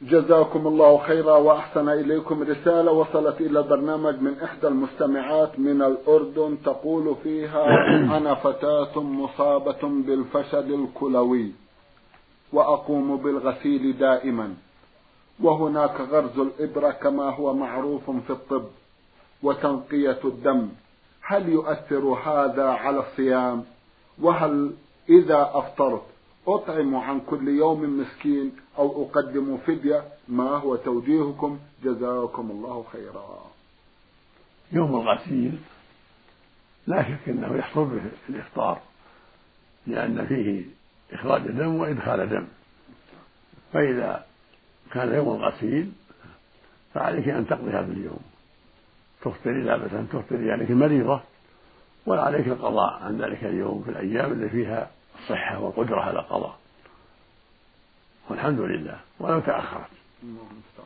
جزاكم 0.03 0.66
الله 0.66 0.99
خيرا 0.99 1.37
وأحسن 1.37 1.88
إليكم 1.88 2.43
رسالة. 2.43 2.93
وصلت 2.93 3.40
إلى 3.40 3.59
البرنامج 3.59 4.21
من 4.21 4.40
إحدى 4.40 4.69
المستمعات 4.69 5.59
من 5.59 5.83
الأردن. 5.83 6.59
تقول 6.64 7.16
فيها 7.23 7.66
أنا 8.16 8.35
فتاة 8.35 9.03
مصابة 9.03 9.83
بالفشل 9.83 10.75
الكلوي 10.75 11.53
وأقوم 12.53 13.16
بالغسيل 13.16 13.99
دائما. 13.99 14.55
وهناك 15.42 16.00
غرز 16.00 16.38
الإبرة 16.38 16.90
كما 16.90 17.31
هو 17.31 17.55
معروف 17.55 18.11
في 18.11 18.31
الطب 18.31 18.64
وتنقية 19.42 20.20
الدم. 20.24 20.68
هل 21.22 21.48
يؤثر 21.48 22.05
هذا 22.05 22.68
على 22.68 23.00
الصيام؟ 23.00 23.64
وهل 24.20 24.72
إذا 25.09 25.50
أفطرت 25.55 26.03
أطعم 26.46 26.96
عن 26.96 27.20
كل 27.20 27.48
يوم 27.48 28.00
مسكين 28.00 28.53
أو 28.79 29.05
أقدم 29.05 29.57
فدية؟ 29.57 30.05
ما 30.29 30.50
هو 30.50 30.76
توجيهكم؟ 30.76 31.59
جزاكم 31.85 32.50
الله 32.50 32.85
خيرا. 32.92 33.50
يوم 34.72 34.96
الغسيل 34.96 35.59
لا 36.87 37.03
شك 37.03 37.29
أنه 37.29 37.57
يحصل 37.57 37.85
به 37.85 38.03
الإفطار 38.29 38.81
لأن 39.87 40.26
فيه 40.26 40.64
إخراج 41.12 41.42
دم 41.42 41.74
وإدخال 41.74 42.29
دم 42.29 42.46
فإذا 43.72 44.26
كان 44.92 45.14
يوم 45.14 45.37
الغسيل 45.37 45.92
فعليك 46.94 47.29
أن 47.29 47.46
تقضي 47.46 47.70
هذا 47.70 47.92
اليوم. 47.92 48.20
تفطري 49.22 49.62
لا 49.62 49.76
بأس 49.76 49.92
أن 49.92 50.09
تفطري 50.12 50.46
يعني 50.46 50.74
مريضة 50.74 51.20
ولا 52.07 52.22
عليك 52.22 52.48
القضاء 52.48 53.03
عن 53.03 53.18
ذلك 53.18 53.44
اليوم 53.44 53.83
في 53.83 53.90
الأيام 53.90 54.33
اللي 54.33 54.48
فيها 54.48 54.90
الصحة 55.18 55.59
والقدرة 55.59 56.00
على 56.00 56.18
القضاء. 56.18 56.59
والحمد 58.31 58.61
لله 58.61 59.00
ولو 59.20 59.40
تأخرت 59.40 59.90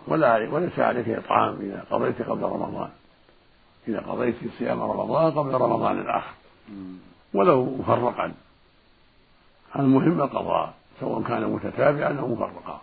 ولا 0.06 0.48
وليس 0.48 0.78
عليك 0.78 1.08
إطعام 1.08 1.58
إذا 1.60 1.84
قضيت 1.90 2.22
قبل 2.22 2.42
رمضان. 2.42 2.90
إذا 3.88 4.00
قضيت 4.00 4.34
صيام 4.58 4.82
رمضان 4.82 5.30
قبل 5.30 5.54
رمضان 5.54 6.00
الآخر. 6.00 6.34
ولو 7.34 7.64
مفرقا. 7.64 8.32
المهم 9.76 10.20
القضاء 10.20 10.74
سواء 11.00 11.22
كان 11.22 11.50
متتابعا 11.50 12.20
أو 12.20 12.28
مفرقا. 12.28 12.80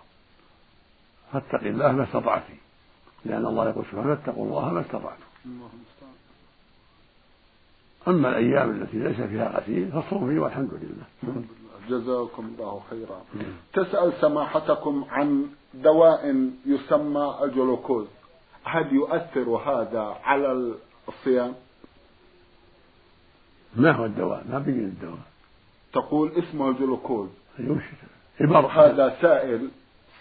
فاتق 1.34 1.64
الله 1.64 1.92
ما 1.92 2.04
استطعت. 2.04 2.44
لأن 3.26 3.46
الله 3.46 3.70
يقول 3.70 3.86
سبحانه 3.86 4.16
فاتقوا 4.16 4.46
الله 4.46 4.74
ما 4.74 4.82
استطعتم. 4.82 5.24
أما 8.08 8.30
الأيام 8.30 8.82
التي 8.82 8.98
ليس 8.98 9.22
فيها 9.22 9.60
غسيل 9.60 9.92
فالصوم 9.92 10.30
فيه 10.30 10.40
والحمد 10.40 10.70
لله. 10.74 11.44
جزاكم 11.90 12.46
الله 12.46 12.82
خيرا. 12.90 13.22
تسأل 13.74 14.14
سماحتكم 14.22 15.06
عن 15.10 15.48
دواء 15.74 16.52
يسمى 16.66 17.40
الجلوكوز. 17.44 18.08
هل 18.64 18.94
يؤثر 18.94 19.50
هذا 19.50 20.18
على 20.24 20.74
الصيام؟ 21.10 21.56
ما 23.76 23.92
هو 23.92 24.06
الدواء؟ 24.06 24.44
ما 24.50 24.60
بين 24.60 24.80
الدواء. 24.80 25.20
تقول 25.94 26.32
اسمه 26.32 26.70
الجلوكوز. 26.70 27.30
عبارة 28.42 28.68
هذا 28.68 29.18
سائل 29.22 29.70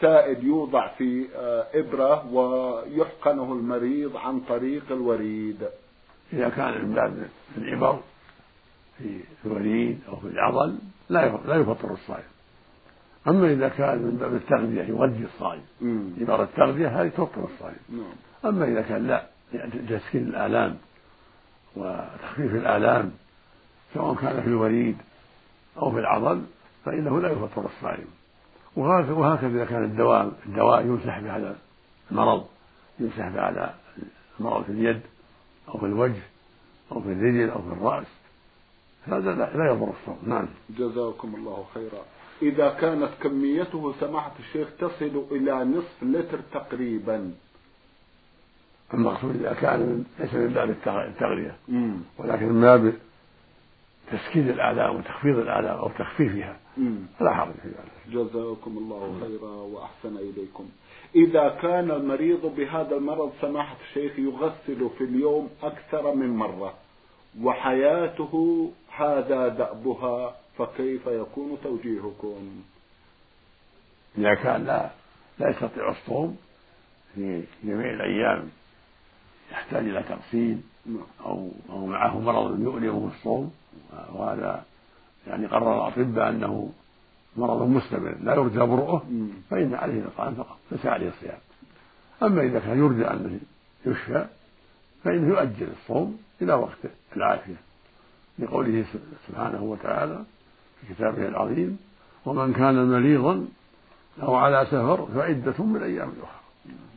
سائل 0.01 0.45
يوضع 0.45 0.89
في 0.89 1.27
آه، 1.37 1.67
إبرة 1.75 2.33
ويحقنه 2.33 3.53
المريض 3.53 4.17
عن 4.17 4.41
طريق 4.41 4.83
الوريد. 4.91 5.69
إذا 6.33 6.49
كان 6.49 6.85
من 6.85 6.95
باب 6.95 7.29
العبر 7.59 8.01
في 8.99 9.21
الوريد 9.45 10.01
أو 10.09 10.17
في 10.17 10.27
العضل 10.27 10.79
لا 11.09 11.39
لا 11.47 11.57
يفطر 11.57 11.93
الصائم 11.93 12.31
أما 13.29 13.53
إذا 13.53 13.69
كان 13.69 13.99
من 13.99 14.17
باب 14.21 14.35
التغذية 14.35 14.83
يغذي 14.83 15.25
الصائم 15.35 15.63
عبارة 16.21 16.43
التغذية 16.43 16.89
هذه 16.89 17.09
تفطر 17.09 17.45
الصائم 17.55 17.77
نعم. 17.89 18.55
أما 18.55 18.65
إذا 18.65 18.83
كان 18.83 19.07
لا 19.07 19.27
يعني 19.55 19.71
تسكين 19.71 20.23
الآلام 20.23 20.77
وتخفيف 21.77 22.55
الآلام 22.55 23.13
سواء 23.95 24.15
كان 24.15 24.43
في 24.43 24.49
الوريد 24.49 24.97
أو 25.77 25.91
في 25.91 25.99
العضل 25.99 26.43
فإنه 26.85 27.21
لا 27.21 27.33
يفطر 27.33 27.67
الصائم 27.67 28.07
وهكذا 28.77 29.47
إذا 29.47 29.65
كان 29.65 29.85
الدواء 29.85 30.33
الدواء 30.47 30.81
يمسح 30.81 31.19
به 31.19 31.33
على 31.33 31.57
المرض 32.11 32.47
يمسح 33.01 33.29
به 33.29 33.41
على 33.41 33.75
المرض 34.41 34.65
في 34.65 34.73
اليد 34.73 35.01
أو 35.69 35.79
في 35.79 35.87
الوجه 35.87 36.23
أو 36.93 37.01
في 37.01 37.09
الرجل 37.13 37.51
أو 37.51 37.63
في 37.63 37.69
الرأس. 37.69 38.07
هذا 39.07 39.35
لا 39.35 39.71
يضر 39.71 39.93
الصوم. 40.01 40.19
نعم. 40.27 40.49
جزاكم 40.71 41.35
الله 41.35 41.65
خيرا. 41.75 42.05
إذا 42.43 42.71
كانت 42.81 43.11
كميته 43.23 43.95
سماحة 44.01 44.33
الشيخ 44.39 44.69
تصل 44.79 45.25
إلى 45.31 45.65
نصف 45.65 46.03
لتر 46.03 46.41
تقريبا. 46.53 47.33
المقصود 48.95 49.37
إذا 49.37 49.55
كان 49.55 50.05
ليس 50.19 50.35
من 50.35 50.49
باب 50.49 50.71
التغذية. 50.87 51.57
ولكن 52.19 52.47
من 52.47 52.61
باب 52.61 52.93
تسكين 54.13 54.49
الآلام 54.49 54.97
وتخفيض 54.97 55.39
الآلام 55.39 55.79
أو 55.79 55.89
تخفيفها. 55.89 56.57
فلا 57.19 57.35
حرج 57.35 57.55
في 57.63 57.69
ذلك. 57.69 57.93
جزاكم 58.09 58.79
الله 58.79 59.21
خيرا 59.21 59.51
وأحسن 59.51 60.17
إليكم. 60.17 60.69
إذا 61.15 61.49
كان 61.49 61.91
المريض 61.91 62.47
بهذا 62.57 62.97
المرض 62.97 63.33
سماحة 63.41 63.77
الشيخ 63.89 64.19
يغسل 64.19 64.91
في 64.99 65.05
اليوم 65.05 65.51
أكثر 65.63 66.15
من 66.15 66.37
مرة 66.37 66.75
وحياته 67.41 68.73
هذا 68.97 69.49
دأبها 69.49 70.37
فكيف 70.59 71.07
يكون 71.07 71.59
توجيهكم؟ 71.65 72.63
إذا 74.19 74.35
كان 74.35 74.65
لا 74.65 74.91
لا 75.39 75.51
يستطيع 75.51 75.91
الصوم 75.91 76.37
في 77.15 77.43
جميع 77.65 77.91
الأيام 77.91 78.51
يحتاج 79.53 79.85
إلى 79.85 80.03
تغسيل 80.03 80.61
نعم. 80.87 81.07
أو 81.25 81.49
أو 81.71 81.87
معه 81.87 82.21
مرض 82.21 82.61
يؤلمه 82.61 83.11
الصوم 83.17 83.53
وهذا 84.13 84.65
يعني 85.27 85.47
قرر 85.47 85.75
الأطباء 85.75 86.29
أنه 86.29 86.73
مرض 87.37 87.69
مستمر 87.69 88.15
لا 88.23 88.35
يرجى 88.35 88.59
برؤه 88.59 89.05
فإن 89.51 89.75
عليه 89.75 90.01
الإطعام 90.01 90.35
فقط 90.35 90.59
ليس 90.73 90.87
عليه 90.87 91.09
الصيام. 91.09 91.39
أما 92.23 92.43
إذا 92.43 92.59
كان 92.59 92.79
يرجى 92.79 93.05
أنه 93.05 93.41
يشفى 93.87 94.27
فإنه 95.05 95.29
يؤجل 95.29 95.69
الصوم 95.81 96.19
إلى 96.43 96.55
وقت 96.55 96.79
العافية 97.17 97.57
لقوله 98.39 98.85
سبحانه 99.29 99.63
وتعالى 99.63 100.25
في 100.81 100.95
كتابه 100.95 101.29
العظيم 101.29 101.79
ومن 102.27 102.53
كان 102.53 102.91
مريضا 102.91 103.47
أو 104.23 104.35
على 104.35 104.67
سفر 104.67 105.07
فعدة 105.15 105.65
من 105.65 105.83
أيام 105.83 106.13
أخرى. 106.23 106.41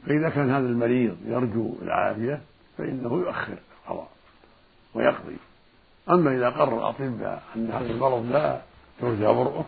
فإذا 0.05 0.29
كان 0.29 0.49
هذا 0.49 0.67
المريض 0.67 1.17
يرجو 1.25 1.73
العافية 1.81 2.41
فإنه 2.77 3.13
يؤخر 3.13 3.57
القضاء 3.83 4.09
ويقضي. 4.93 5.37
أما 6.09 6.35
إذا 6.35 6.49
قرر 6.49 6.77
الأطباء 6.77 7.43
أن 7.55 7.71
هذا 7.71 7.91
المرض 7.91 8.31
لا 8.31 8.61
ترجى 9.01 9.25
برؤه 9.25 9.65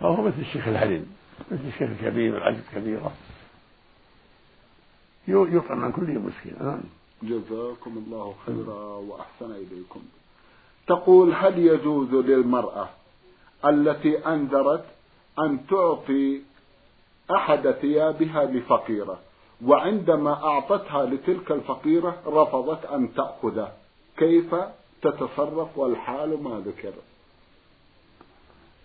فهو 0.00 0.22
مثل 0.22 0.38
الشيخ 0.38 0.68
الهرم 0.68 1.06
مثل 1.50 1.64
الشيخ 1.66 1.90
الكبير 1.90 2.34
والعجز 2.34 2.62
كبيرة. 2.74 3.12
يطعم 5.28 5.84
عن 5.84 5.92
كل 5.92 6.18
مسكين. 6.18 6.56
نعم. 6.60 6.80
جزاكم 7.22 8.04
الله 8.06 8.34
خيرا 8.46 8.82
وأحسن 8.84 9.50
إليكم. 9.52 10.00
تقول 10.86 11.34
هل 11.34 11.58
يجوز 11.58 12.14
للمرأة 12.14 12.88
التي 13.64 14.18
أنذرت 14.18 14.84
أن 15.38 15.66
تعطي 15.66 16.40
أحد 17.30 17.70
ثيابها 17.70 18.44
لفقيرة 18.44 19.18
وعندما 19.64 20.32
أعطتها 20.44 21.06
لتلك 21.06 21.52
الفقيرة 21.52 22.22
رفضت 22.26 22.84
أن 22.84 23.14
تأخذه؟ 23.14 23.72
كيف؟ 24.16 24.54
تتصرف 25.02 25.78
والحال 25.78 26.42
ما 26.42 26.62
ذكر. 26.66 26.92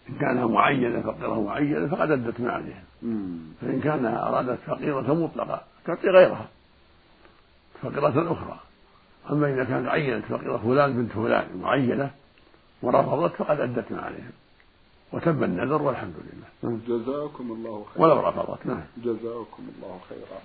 إن 0.10 0.16
كانها 0.20 0.46
معينة 0.46 1.02
فقيرة 1.02 1.42
معينة 1.42 1.88
فقد 1.88 2.12
أدت 2.12 2.42
ما 2.42 2.52
عليها 2.52 2.84
فإن 3.62 3.82
كان 3.84 4.06
أرادت 4.06 4.60
فقيرة 4.68 5.14
مطلقة 5.14 5.62
تعطي 5.86 6.10
غيرها. 6.10 6.48
فقيرة 7.82 8.32
أخرى. 8.32 8.60
أما 9.32 9.54
إذا 9.54 9.64
كانت 9.64 9.88
عينت 9.88 10.26
فقيرة 10.26 10.58
فلان 10.58 10.94
بنت 10.94 11.12
فلان 11.12 11.46
معينة 11.62 12.12
ورفضت 12.82 13.36
فقد 13.36 13.60
أدت 13.60 13.92
ما 13.92 14.02
عليها 14.02 14.32
وتم 15.14 15.44
النذر 15.44 15.82
والحمد 15.82 16.14
لله. 16.16 16.80
جزاكم 16.88 17.52
الله 17.52 17.86
خيرا. 17.94 18.06
ولو 18.06 18.28
رفضت 18.28 18.66
نعم. 18.66 18.84
جزاكم 18.98 19.64
الله 19.78 20.00
خيرا. 20.10 20.40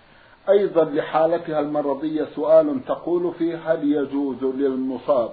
أيضا 0.49 0.85
لحالتها 0.85 1.61
المرضية 1.61 2.25
سؤال 2.35 2.85
تقول 2.87 3.35
فيه 3.35 3.73
هل 3.73 3.93
يجوز 3.93 4.45
للمصاب 4.45 5.33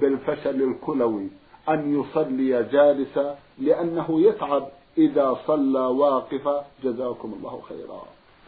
بالفشل 0.00 0.62
الكلوي 0.62 1.28
أن 1.68 2.00
يصلي 2.00 2.62
جالسا 2.62 3.38
لأنه 3.58 4.20
يتعب 4.20 4.68
إذا 4.98 5.36
صلى 5.46 5.80
واقفا. 5.80 6.64
جزاكم 6.84 7.32
الله 7.32 7.62
خيرا. 7.68 8.02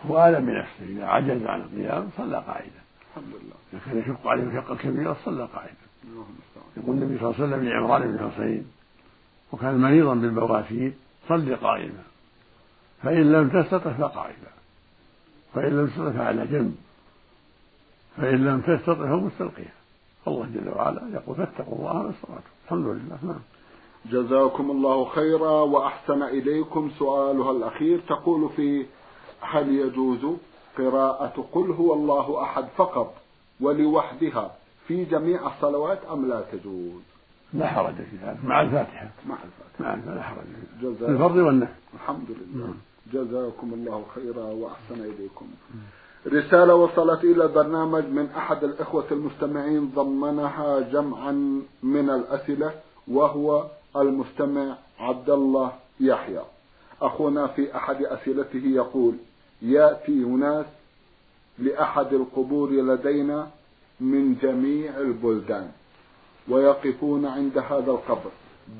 هو 0.06 0.18
أعلم 0.18 0.46
بنفسه 0.46 0.84
إذا 0.88 1.04
عجز 1.04 1.46
عن 1.46 1.60
القيام 1.60 2.08
صلى 2.16 2.36
قاعدا. 2.36 2.82
الحمد 3.10 3.34
لله. 3.34 3.56
إذا 3.72 3.80
كان 3.86 3.98
يشق 3.98 4.26
عليه 4.26 4.42
مشقة 4.42 4.76
كبيرة 4.76 5.16
صلى 5.24 5.48
قاعدا. 5.54 5.86
يقول 6.76 6.96
النبي 6.96 7.18
صلى 7.18 7.30
الله 7.30 7.42
عليه 7.42 7.46
وسلم 7.46 7.68
لعمران 7.68 8.16
بن 8.16 8.30
حسين 8.30 8.66
وكان 9.52 9.78
مريضا 9.78 10.14
بالبواسير 10.14 10.92
صل 11.28 11.56
قائما. 11.56 12.02
فإن 13.02 13.32
لم 13.32 13.48
تستطع 13.48 13.92
فقاعدا. 13.92 14.52
فإن 15.54 15.76
لم 15.76 15.86
تستطع 15.86 16.10
فعلى 16.10 16.46
جنب. 16.46 16.76
فإن 18.16 18.44
لم 18.44 18.60
تستطع 18.60 18.94
فمستلقيا 18.94 19.75
الله 20.28 20.46
جل 20.54 20.68
وعلا 20.68 21.02
يقول 21.12 21.36
فاتقوا 21.36 21.78
الله 21.78 21.92
ما 21.92 22.10
استطعتم 22.10 22.42
الحمد 22.64 22.86
لله. 22.86 23.18
نعم. 23.22 23.40
جزاكم 24.10 24.70
الله 24.70 25.04
خيرا 25.04 25.50
وأحسن 25.50 26.22
إليكم 26.22 26.90
سؤالها 26.98 27.50
الأخير. 27.50 28.00
تقول 28.08 28.50
في 28.56 28.86
هل 29.40 29.74
يجوز 29.74 30.36
قراءة 30.78 31.44
قل 31.52 31.70
هو 31.70 31.94
الله 31.94 32.42
أحد 32.42 32.64
فقط 32.76 33.14
ولوحدها 33.60 34.50
في 34.86 35.04
جميع 35.04 35.46
الصلوات 35.46 35.98
أم 36.12 36.28
لا 36.28 36.40
تجوز؟ 36.52 37.02
لا 37.54 37.66
حرج 37.66 37.94
في 37.94 38.16
ذلك. 38.22 38.44
مع 38.44 38.60
الفاتحة. 38.60 39.10
مع 39.26 39.34
الفاتحة. 39.34 39.80
مع 39.80 39.94
الفاتحة 39.94 40.14
لا 40.14 40.22
حرج 40.22 40.44
الفرض 40.84 41.36
والنهي. 41.36 41.74
الحمد 41.94 42.28
لله. 42.28 42.66
نعم. 42.66 42.74
جزاكم 43.12 43.72
الله 43.74 44.04
خيرا 44.14 44.44
وأحسن 44.44 44.94
إليكم. 44.94 45.46
رسالة 46.26 46.74
وصلت 46.74 47.24
إلى 47.24 47.44
البرنامج 47.44 48.04
من 48.04 48.28
أحد 48.36 48.64
الإخوة 48.64 49.04
المستمعين 49.10 49.90
ضمنها 49.94 50.80
جمعا 50.80 51.62
من 51.82 52.10
الأسئلة 52.10 52.74
وهو 53.08 53.64
المستمع 53.96 54.76
عبد 54.98 55.30
الله 55.30 55.72
يحيى. 56.00 56.42
أخونا 57.02 57.46
في 57.46 57.76
أحد 57.76 58.04
أسئلته 58.04 58.62
يقول 58.66 59.14
يأتي 59.62 60.12
ناس 60.12 60.66
لأحد 61.58 62.12
القبور 62.12 62.70
لدينا 62.70 63.50
من 64.00 64.34
جميع 64.42 64.96
البلدان 64.98 65.70
ويقفون 66.48 67.26
عند 67.26 67.58
هذا 67.58 67.90
القبر 67.90 68.30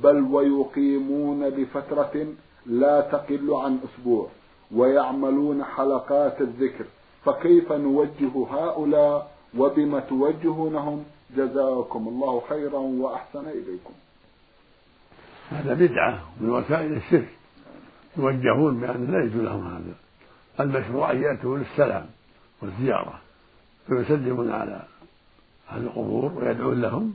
بل 0.03 0.21
ويقيمون 0.23 1.45
لفترة 1.45 2.27
لا 2.67 3.01
تقل 3.01 3.55
عن 3.55 3.79
أسبوع 3.85 4.29
ويعملون 4.75 5.65
حلقات 5.65 6.41
الذكر 6.41 6.85
فكيف 7.27 7.73
نوجه 7.73 8.47
هؤلاء 8.51 9.31
وبما 9.59 10.01
توجهونهم؟ 10.01 11.05
جزاكم 11.37 12.09
الله 12.09 12.43
خيرا 12.49 12.79
وأحسن 12.79 13.49
إليكم. 13.49 13.93
هذا 15.51 15.75
بدعة 15.75 16.21
من 16.41 16.51
وسائل 16.51 16.97
الشرك. 16.97 17.29
يوجهون 18.17 18.81
بأن 18.81 19.07
لا 19.07 19.25
يجوز 19.25 19.43
لهم 19.43 19.67
هذا. 19.67 19.95
المشروع 20.61 21.13
أن 21.13 21.23
يأتوا 21.23 21.59
للسلام 21.59 22.07
والزيارة. 22.63 23.21
فيسلمون 23.87 24.51
على 24.51 24.83
أهل 25.71 25.83
القبور 25.83 26.33
ويدعون 26.37 26.81
لهم 26.81 27.15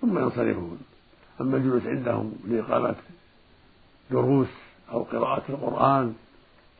ثم 0.00 0.18
ينصرفون. 0.18 0.78
أما 1.40 1.56
الجلوس 1.56 1.86
عندهم 1.86 2.32
لإقامة 2.48 2.94
دروس 4.10 4.48
أو 4.92 5.02
قراءة 5.02 5.42
القرآن 5.48 6.14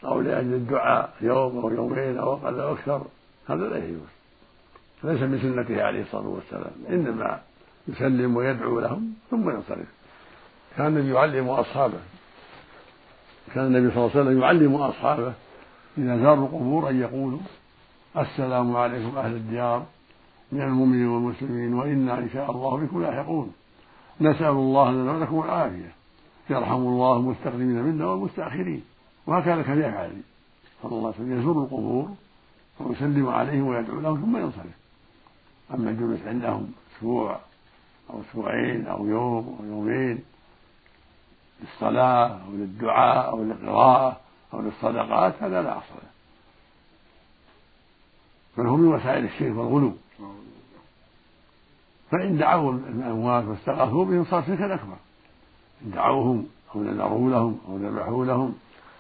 أو 0.05 0.21
لأجل 0.21 0.55
الدعاء 0.55 1.13
يوم 1.21 1.59
أو 1.59 1.71
يومين 1.71 2.19
أو 2.19 2.33
أقل 2.33 2.61
أو 2.61 2.73
أكثر 2.73 3.03
هذا 3.49 3.69
لا 3.69 3.77
يجوز. 3.77 4.13
ليس 5.05 5.23
من 5.23 5.39
سنته 5.39 5.83
عليه 5.83 6.03
الصلاة 6.03 6.29
والسلام 6.29 6.73
إنما 6.89 7.41
يسلم 7.89 8.37
ويدعو 8.37 8.81
لهم 8.81 9.15
ثم 9.31 9.51
ينصرف. 9.51 9.87
كان 10.77 10.87
النبي 10.87 11.15
يعلم 11.15 11.49
أصحابه. 11.49 11.99
كان 13.55 13.67
النبي 13.67 13.95
صلى 13.95 13.99
الله 14.05 14.11
عليه 14.11 14.21
وسلم 14.21 14.43
يعلم 14.43 14.75
أصحابه. 14.75 15.33
إذا 15.99 16.17
زاروا 16.17 16.47
القبور 16.47 16.91
أن 16.91 17.01
يقولوا 17.01 17.41
السلام 18.17 18.77
عليكم 18.77 19.19
أهل 19.19 19.33
الديار 19.33 19.87
من 20.53 20.63
المؤمنين 20.63 21.09
والمسلمين 21.09 21.75
وإنا 21.75 22.19
إن 22.19 22.29
شاء 22.33 22.51
الله 22.51 22.77
بكم 22.77 23.03
لاحقون. 23.03 23.53
نسأل 24.21 24.47
الله 24.47 24.91
لنا 24.91 25.13
ولكم 25.13 25.41
العافية. 25.41 25.93
يرحم 26.51 26.75
الله 26.75 27.17
المستقدمين 27.17 27.83
منا 27.83 28.07
والمستأخرين. 28.07 28.83
وهكذا 29.27 29.63
كان 29.63 29.79
يفعل 29.79 30.23
صلى 30.83 30.93
الله 30.93 31.07
عليه 31.07 31.17
وسلم 31.17 31.41
يزور 31.41 31.63
القبور 31.63 32.11
ويسلم 32.81 33.29
عليهم 33.29 33.67
ويدعو 33.67 34.01
لهم 34.01 34.21
ثم 34.21 34.37
ينصرف. 34.37 34.77
أما 35.75 35.91
الجلوس 35.91 36.21
عندهم 36.27 36.73
أسبوع 36.97 37.41
أو 38.11 38.21
أسبوعين 38.21 38.87
أو 38.87 39.07
يوم 39.07 39.57
أو 39.61 39.67
يومين 39.67 40.25
للصلاة 41.61 42.29
أو 42.29 42.53
للدعاء 42.53 43.31
أو 43.31 43.45
للقراءة 43.45 44.21
أو 44.55 44.61
للصدقات 44.61 45.43
هذا 45.43 45.63
لا 45.63 45.79
أصل 45.79 45.95
له. 45.95 46.13
بل 48.57 48.67
هو 48.67 48.77
من 48.77 48.89
وسائل 48.89 49.25
الشرك 49.25 49.57
والغلو. 49.57 49.93
فإن 52.11 52.39
دعوا 52.39 52.73
الأموات 52.73 53.45
واستغاثوا 53.45 54.05
بهم 54.05 54.25
صار 54.25 54.43
شركا 54.47 54.75
أكبر. 54.75 54.97
إن 55.85 55.91
دعوهم 55.91 56.47
أو 56.75 56.83
نذروا 56.83 57.31
لهم 57.31 57.59
أو 57.69 57.77
ذبحوا 57.77 58.25
لهم 58.25 58.55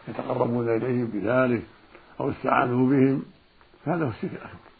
يتقربون 0.08 0.68
إليهم 0.68 1.06
بذلك 1.06 1.62
أو 2.20 2.30
استعانوا 2.30 2.88
بهم 2.90 3.22
فهذا 3.84 4.04
هو 4.04 4.08
الشرك 4.08 4.32
الأكبر. 4.32 4.72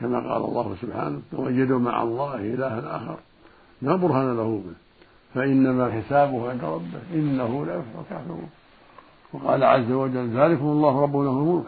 كما 0.00 0.18
قال 0.18 0.44
الله 0.44 0.76
سبحانه 0.82 1.22
ووجدوا 1.32 1.78
مع 1.78 2.02
الله 2.02 2.34
إلها 2.34 2.96
آخر 2.96 3.18
لا 3.82 3.96
برهان 3.96 4.36
له 4.36 4.62
به 4.66 4.74
فإنما 5.34 5.90
حسابه 5.90 6.50
عند 6.50 6.64
ربه 6.64 7.00
إنه 7.14 7.66
لا 7.66 7.74
يفلح 7.74 8.00
الكافرون. 8.00 8.48
وقال 9.32 9.64
عز 9.64 9.90
وجل 9.92 10.28
ذلكم 10.28 10.64
الله 10.64 11.00
ربنا 11.00 11.24
له 11.24 11.30
الملك 11.30 11.66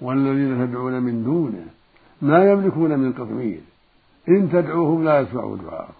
والذين 0.00 0.66
تدعون 0.66 1.02
من 1.02 1.24
دونه 1.24 1.66
ما 2.22 2.50
يملكون 2.50 2.98
من 2.98 3.12
قطمير 3.12 3.60
إن 4.28 4.50
تدعوهم 4.52 5.04
لا 5.04 5.20
يسمعوا 5.20 5.56
دعاءكم 5.56 5.92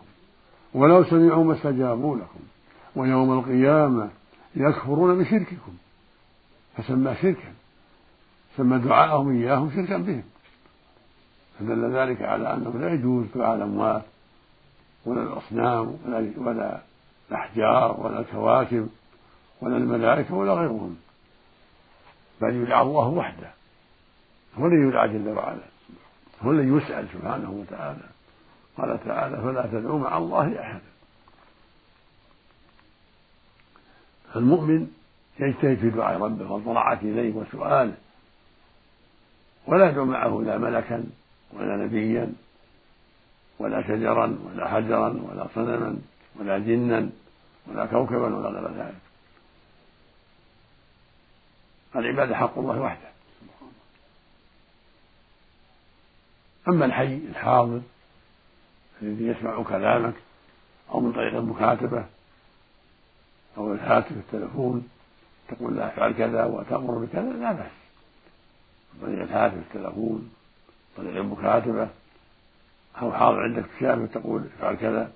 ولو 0.74 1.04
سمعوا 1.04 1.44
ما 1.44 1.54
استجابوا 1.54 2.16
لكم 2.16 2.40
ويوم 2.96 3.38
القيامة 3.38 4.08
يكفرون 4.56 5.18
بشرككم 5.18 5.76
فسمى 6.76 7.14
شركا. 7.22 7.52
سمى 8.56 8.78
دعاءهم 8.78 9.36
إياهم 9.36 9.70
شركا 9.70 9.96
بهم. 9.96 10.24
فدل 11.58 11.96
ذلك 11.96 12.22
على 12.22 12.54
أنه 12.54 12.78
لا 12.78 12.92
يجوز 12.94 13.26
دعاء 13.34 13.56
الأموات 13.56 14.02
ولا 15.06 15.22
الأصنام 15.22 15.98
ولا 16.06 16.32
ولا 16.36 16.80
الأحجار 17.30 18.00
ولا 18.00 18.20
الكواكب 18.20 18.88
ولا 19.60 19.76
الملائكة 19.76 20.34
ولا 20.34 20.52
غيرهم. 20.52 20.96
بل 22.40 22.54
يدعى 22.54 22.82
الله 22.82 23.08
وحده. 23.08 23.50
هو 24.58 24.66
الذي 24.66 24.88
يدعى 24.88 25.08
جل 25.08 25.28
وعلا. 25.28 25.64
هو 26.42 26.50
الذي 26.50 26.68
يسأل 26.68 27.08
سبحانه 27.12 27.50
وتعالى. 27.50 28.08
قال 28.76 29.04
تعالى 29.04 29.36
فلا 29.36 29.66
تدعوا 29.66 29.98
مع 29.98 30.18
الله 30.18 30.60
أحدا. 30.60 30.91
فالمؤمن 34.34 34.90
يجتهد 35.40 35.78
في 35.78 35.90
دعاء 35.90 36.20
ربه 36.20 36.52
والضراعة 36.52 36.98
إليه 37.02 37.32
وسؤاله 37.32 37.94
ولا 39.66 39.90
يدعو 39.90 40.04
معه 40.04 40.42
لا 40.46 40.58
ملكا 40.58 41.04
ولا 41.52 41.76
نبيا 41.76 42.32
ولا 43.58 43.82
شجرا 43.82 44.38
ولا 44.46 44.68
حجرا 44.68 45.08
ولا 45.08 45.46
صنما 45.54 45.98
ولا 46.40 46.58
جنا 46.58 47.10
ولا 47.66 47.86
كوكبا 47.86 48.36
ولا 48.36 48.48
غير 48.48 48.68
ذلك. 48.68 48.94
العبادة 51.96 52.36
حق 52.36 52.58
الله 52.58 52.80
وحده. 52.80 53.08
أما 56.68 56.84
الحي 56.84 57.14
الحاضر 57.14 57.80
الذي 59.02 59.26
يسمع 59.26 59.62
كلامك 59.62 60.14
أو 60.90 61.00
من 61.00 61.12
طريق 61.12 61.34
المكاتبة 61.34 62.04
أو 63.56 63.72
الهاتف 63.72 64.12
التلفون 64.12 64.88
تقول 65.48 65.76
له 65.76 65.86
افعل 65.86 66.12
كذا 66.12 66.44
وتأمر 66.44 66.98
بكذا 66.98 67.30
لا 67.30 67.52
بأس. 67.52 67.72
طريق 69.02 69.22
الهاتف 69.22 69.54
التلفون 69.54 70.32
طريق 70.96 71.16
المكاتبة 71.16 71.88
أو 73.02 73.12
حاضر 73.12 73.42
عندك 73.42 73.64
شافه 73.80 74.06
تقول 74.06 74.44
افعل 74.58 74.74
كذا 74.74 75.12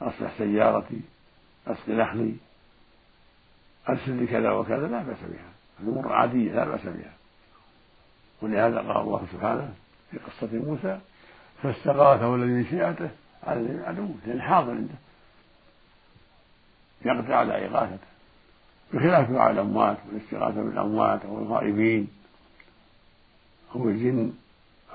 أصلح 0.00 0.32
سيارتي 0.38 1.00
أسقي 1.66 1.92
نخلي 1.92 2.34
أرسل 3.88 4.12
لي 4.12 4.26
كذا 4.26 4.50
وكذا 4.50 4.88
لا 4.88 5.02
بأس 5.02 5.18
بها. 5.20 5.50
الأمور 5.80 6.12
عادية 6.12 6.52
لا 6.52 6.64
بأس 6.64 6.82
بها. 6.82 7.12
ولهذا 8.42 8.78
قال 8.78 8.96
الله 8.96 9.26
سبحانه 9.32 9.74
في 10.10 10.18
قصة 10.18 10.48
موسى 10.52 10.98
فاستغاثه 11.62 12.34
الذي 12.34 12.50
من 12.50 12.66
شيعته 12.70 13.10
على 13.42 13.60
الذي 13.60 13.84
عدوه. 13.84 14.14
لأن 14.26 14.42
حاضر 14.42 14.70
عنده. 14.70 14.94
يقدر 17.04 17.32
على 17.32 17.66
إغاثته 17.66 18.10
بخلاف 18.92 19.30
دعاء 19.30 19.50
الأموات 19.50 19.96
والاستغاثة 20.08 20.62
بالأموات 20.62 21.24
أو 21.24 21.38
الغائبين 21.38 22.08
أو 23.76 23.88
الجن 23.88 24.32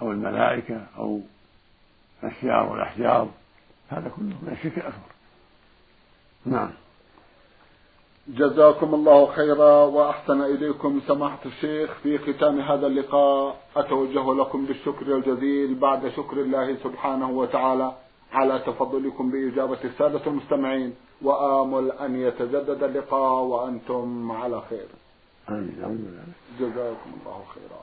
أو 0.02 0.12
الملائكة 0.12 0.86
أو 0.98 1.22
الشعر 2.24 2.72
والأحجار 2.72 3.30
هذا 3.90 4.10
كله 4.10 4.26
من 4.26 4.50
الشرك 4.52 4.78
الأكبر. 4.78 5.16
نعم. 6.46 6.72
جزاكم 8.28 8.94
الله 8.94 9.32
خيرا 9.32 9.84
وأحسن 9.84 10.42
إليكم 10.42 11.02
سماحة 11.08 11.40
الشيخ 11.46 11.94
في 12.04 12.18
ختام 12.18 12.60
هذا 12.60 12.88
اللقاء. 12.88 13.60
أتوجه 13.76 14.34
لكم 14.34 14.66
بالشكر 14.66 15.16
الجزيل 15.16 15.76
بعد 15.76 16.10
شكر 16.10 16.42
الله 16.42 16.76
سبحانه 16.84 17.30
وتعالى. 17.30 17.96
على 18.36 18.60
تفضلكم 18.60 19.32
بإجابة 19.32 19.78
السادة 19.84 20.22
المستمعين 20.28 20.96
وآمل 21.22 21.92
أن 21.92 22.22
يتجدد 22.22 22.84
اللقاء 22.84 23.44
وأنتم 23.44 24.32
على 24.32 24.62
خير. 24.70 24.88
آمين 25.50 26.20
جزاكم 26.60 27.10
الله 27.20 27.42
خيرا. 27.54 27.82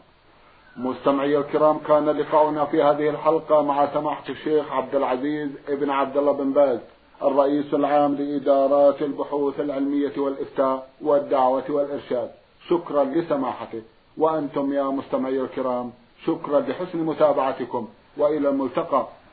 مستمعي 0.76 1.38
الكرام 1.38 1.78
كان 1.78 2.08
لقاؤنا 2.08 2.64
في 2.64 2.82
هذه 2.82 3.08
الحلقة 3.10 3.62
مع 3.62 3.94
سماحة 3.94 4.28
الشيخ 4.28 4.72
عبد 4.72 4.94
العزيز 4.94 5.50
ابن 5.68 5.90
عبد 5.90 6.16
الله 6.16 6.32
بن 6.32 6.52
باز 6.52 6.78
الرئيس 7.22 7.74
العام 7.74 8.14
لإدارات 8.14 9.02
البحوث 9.02 9.60
العلمية 9.60 10.12
والإفتاء 10.18 10.88
والدعوة 11.02 11.64
والإرشاد. 11.68 12.30
شكرا 12.68 13.04
لسماحته. 13.04 13.82
وأنتم 14.18 14.72
يا 14.72 14.84
مستمعي 14.84 15.40
الكرام 15.40 15.92
شكرا 16.26 16.60
لحسن 16.60 16.98
متابعتكم. 16.98 17.88
وإلى 18.16 18.48
الملتقى. 18.48 19.08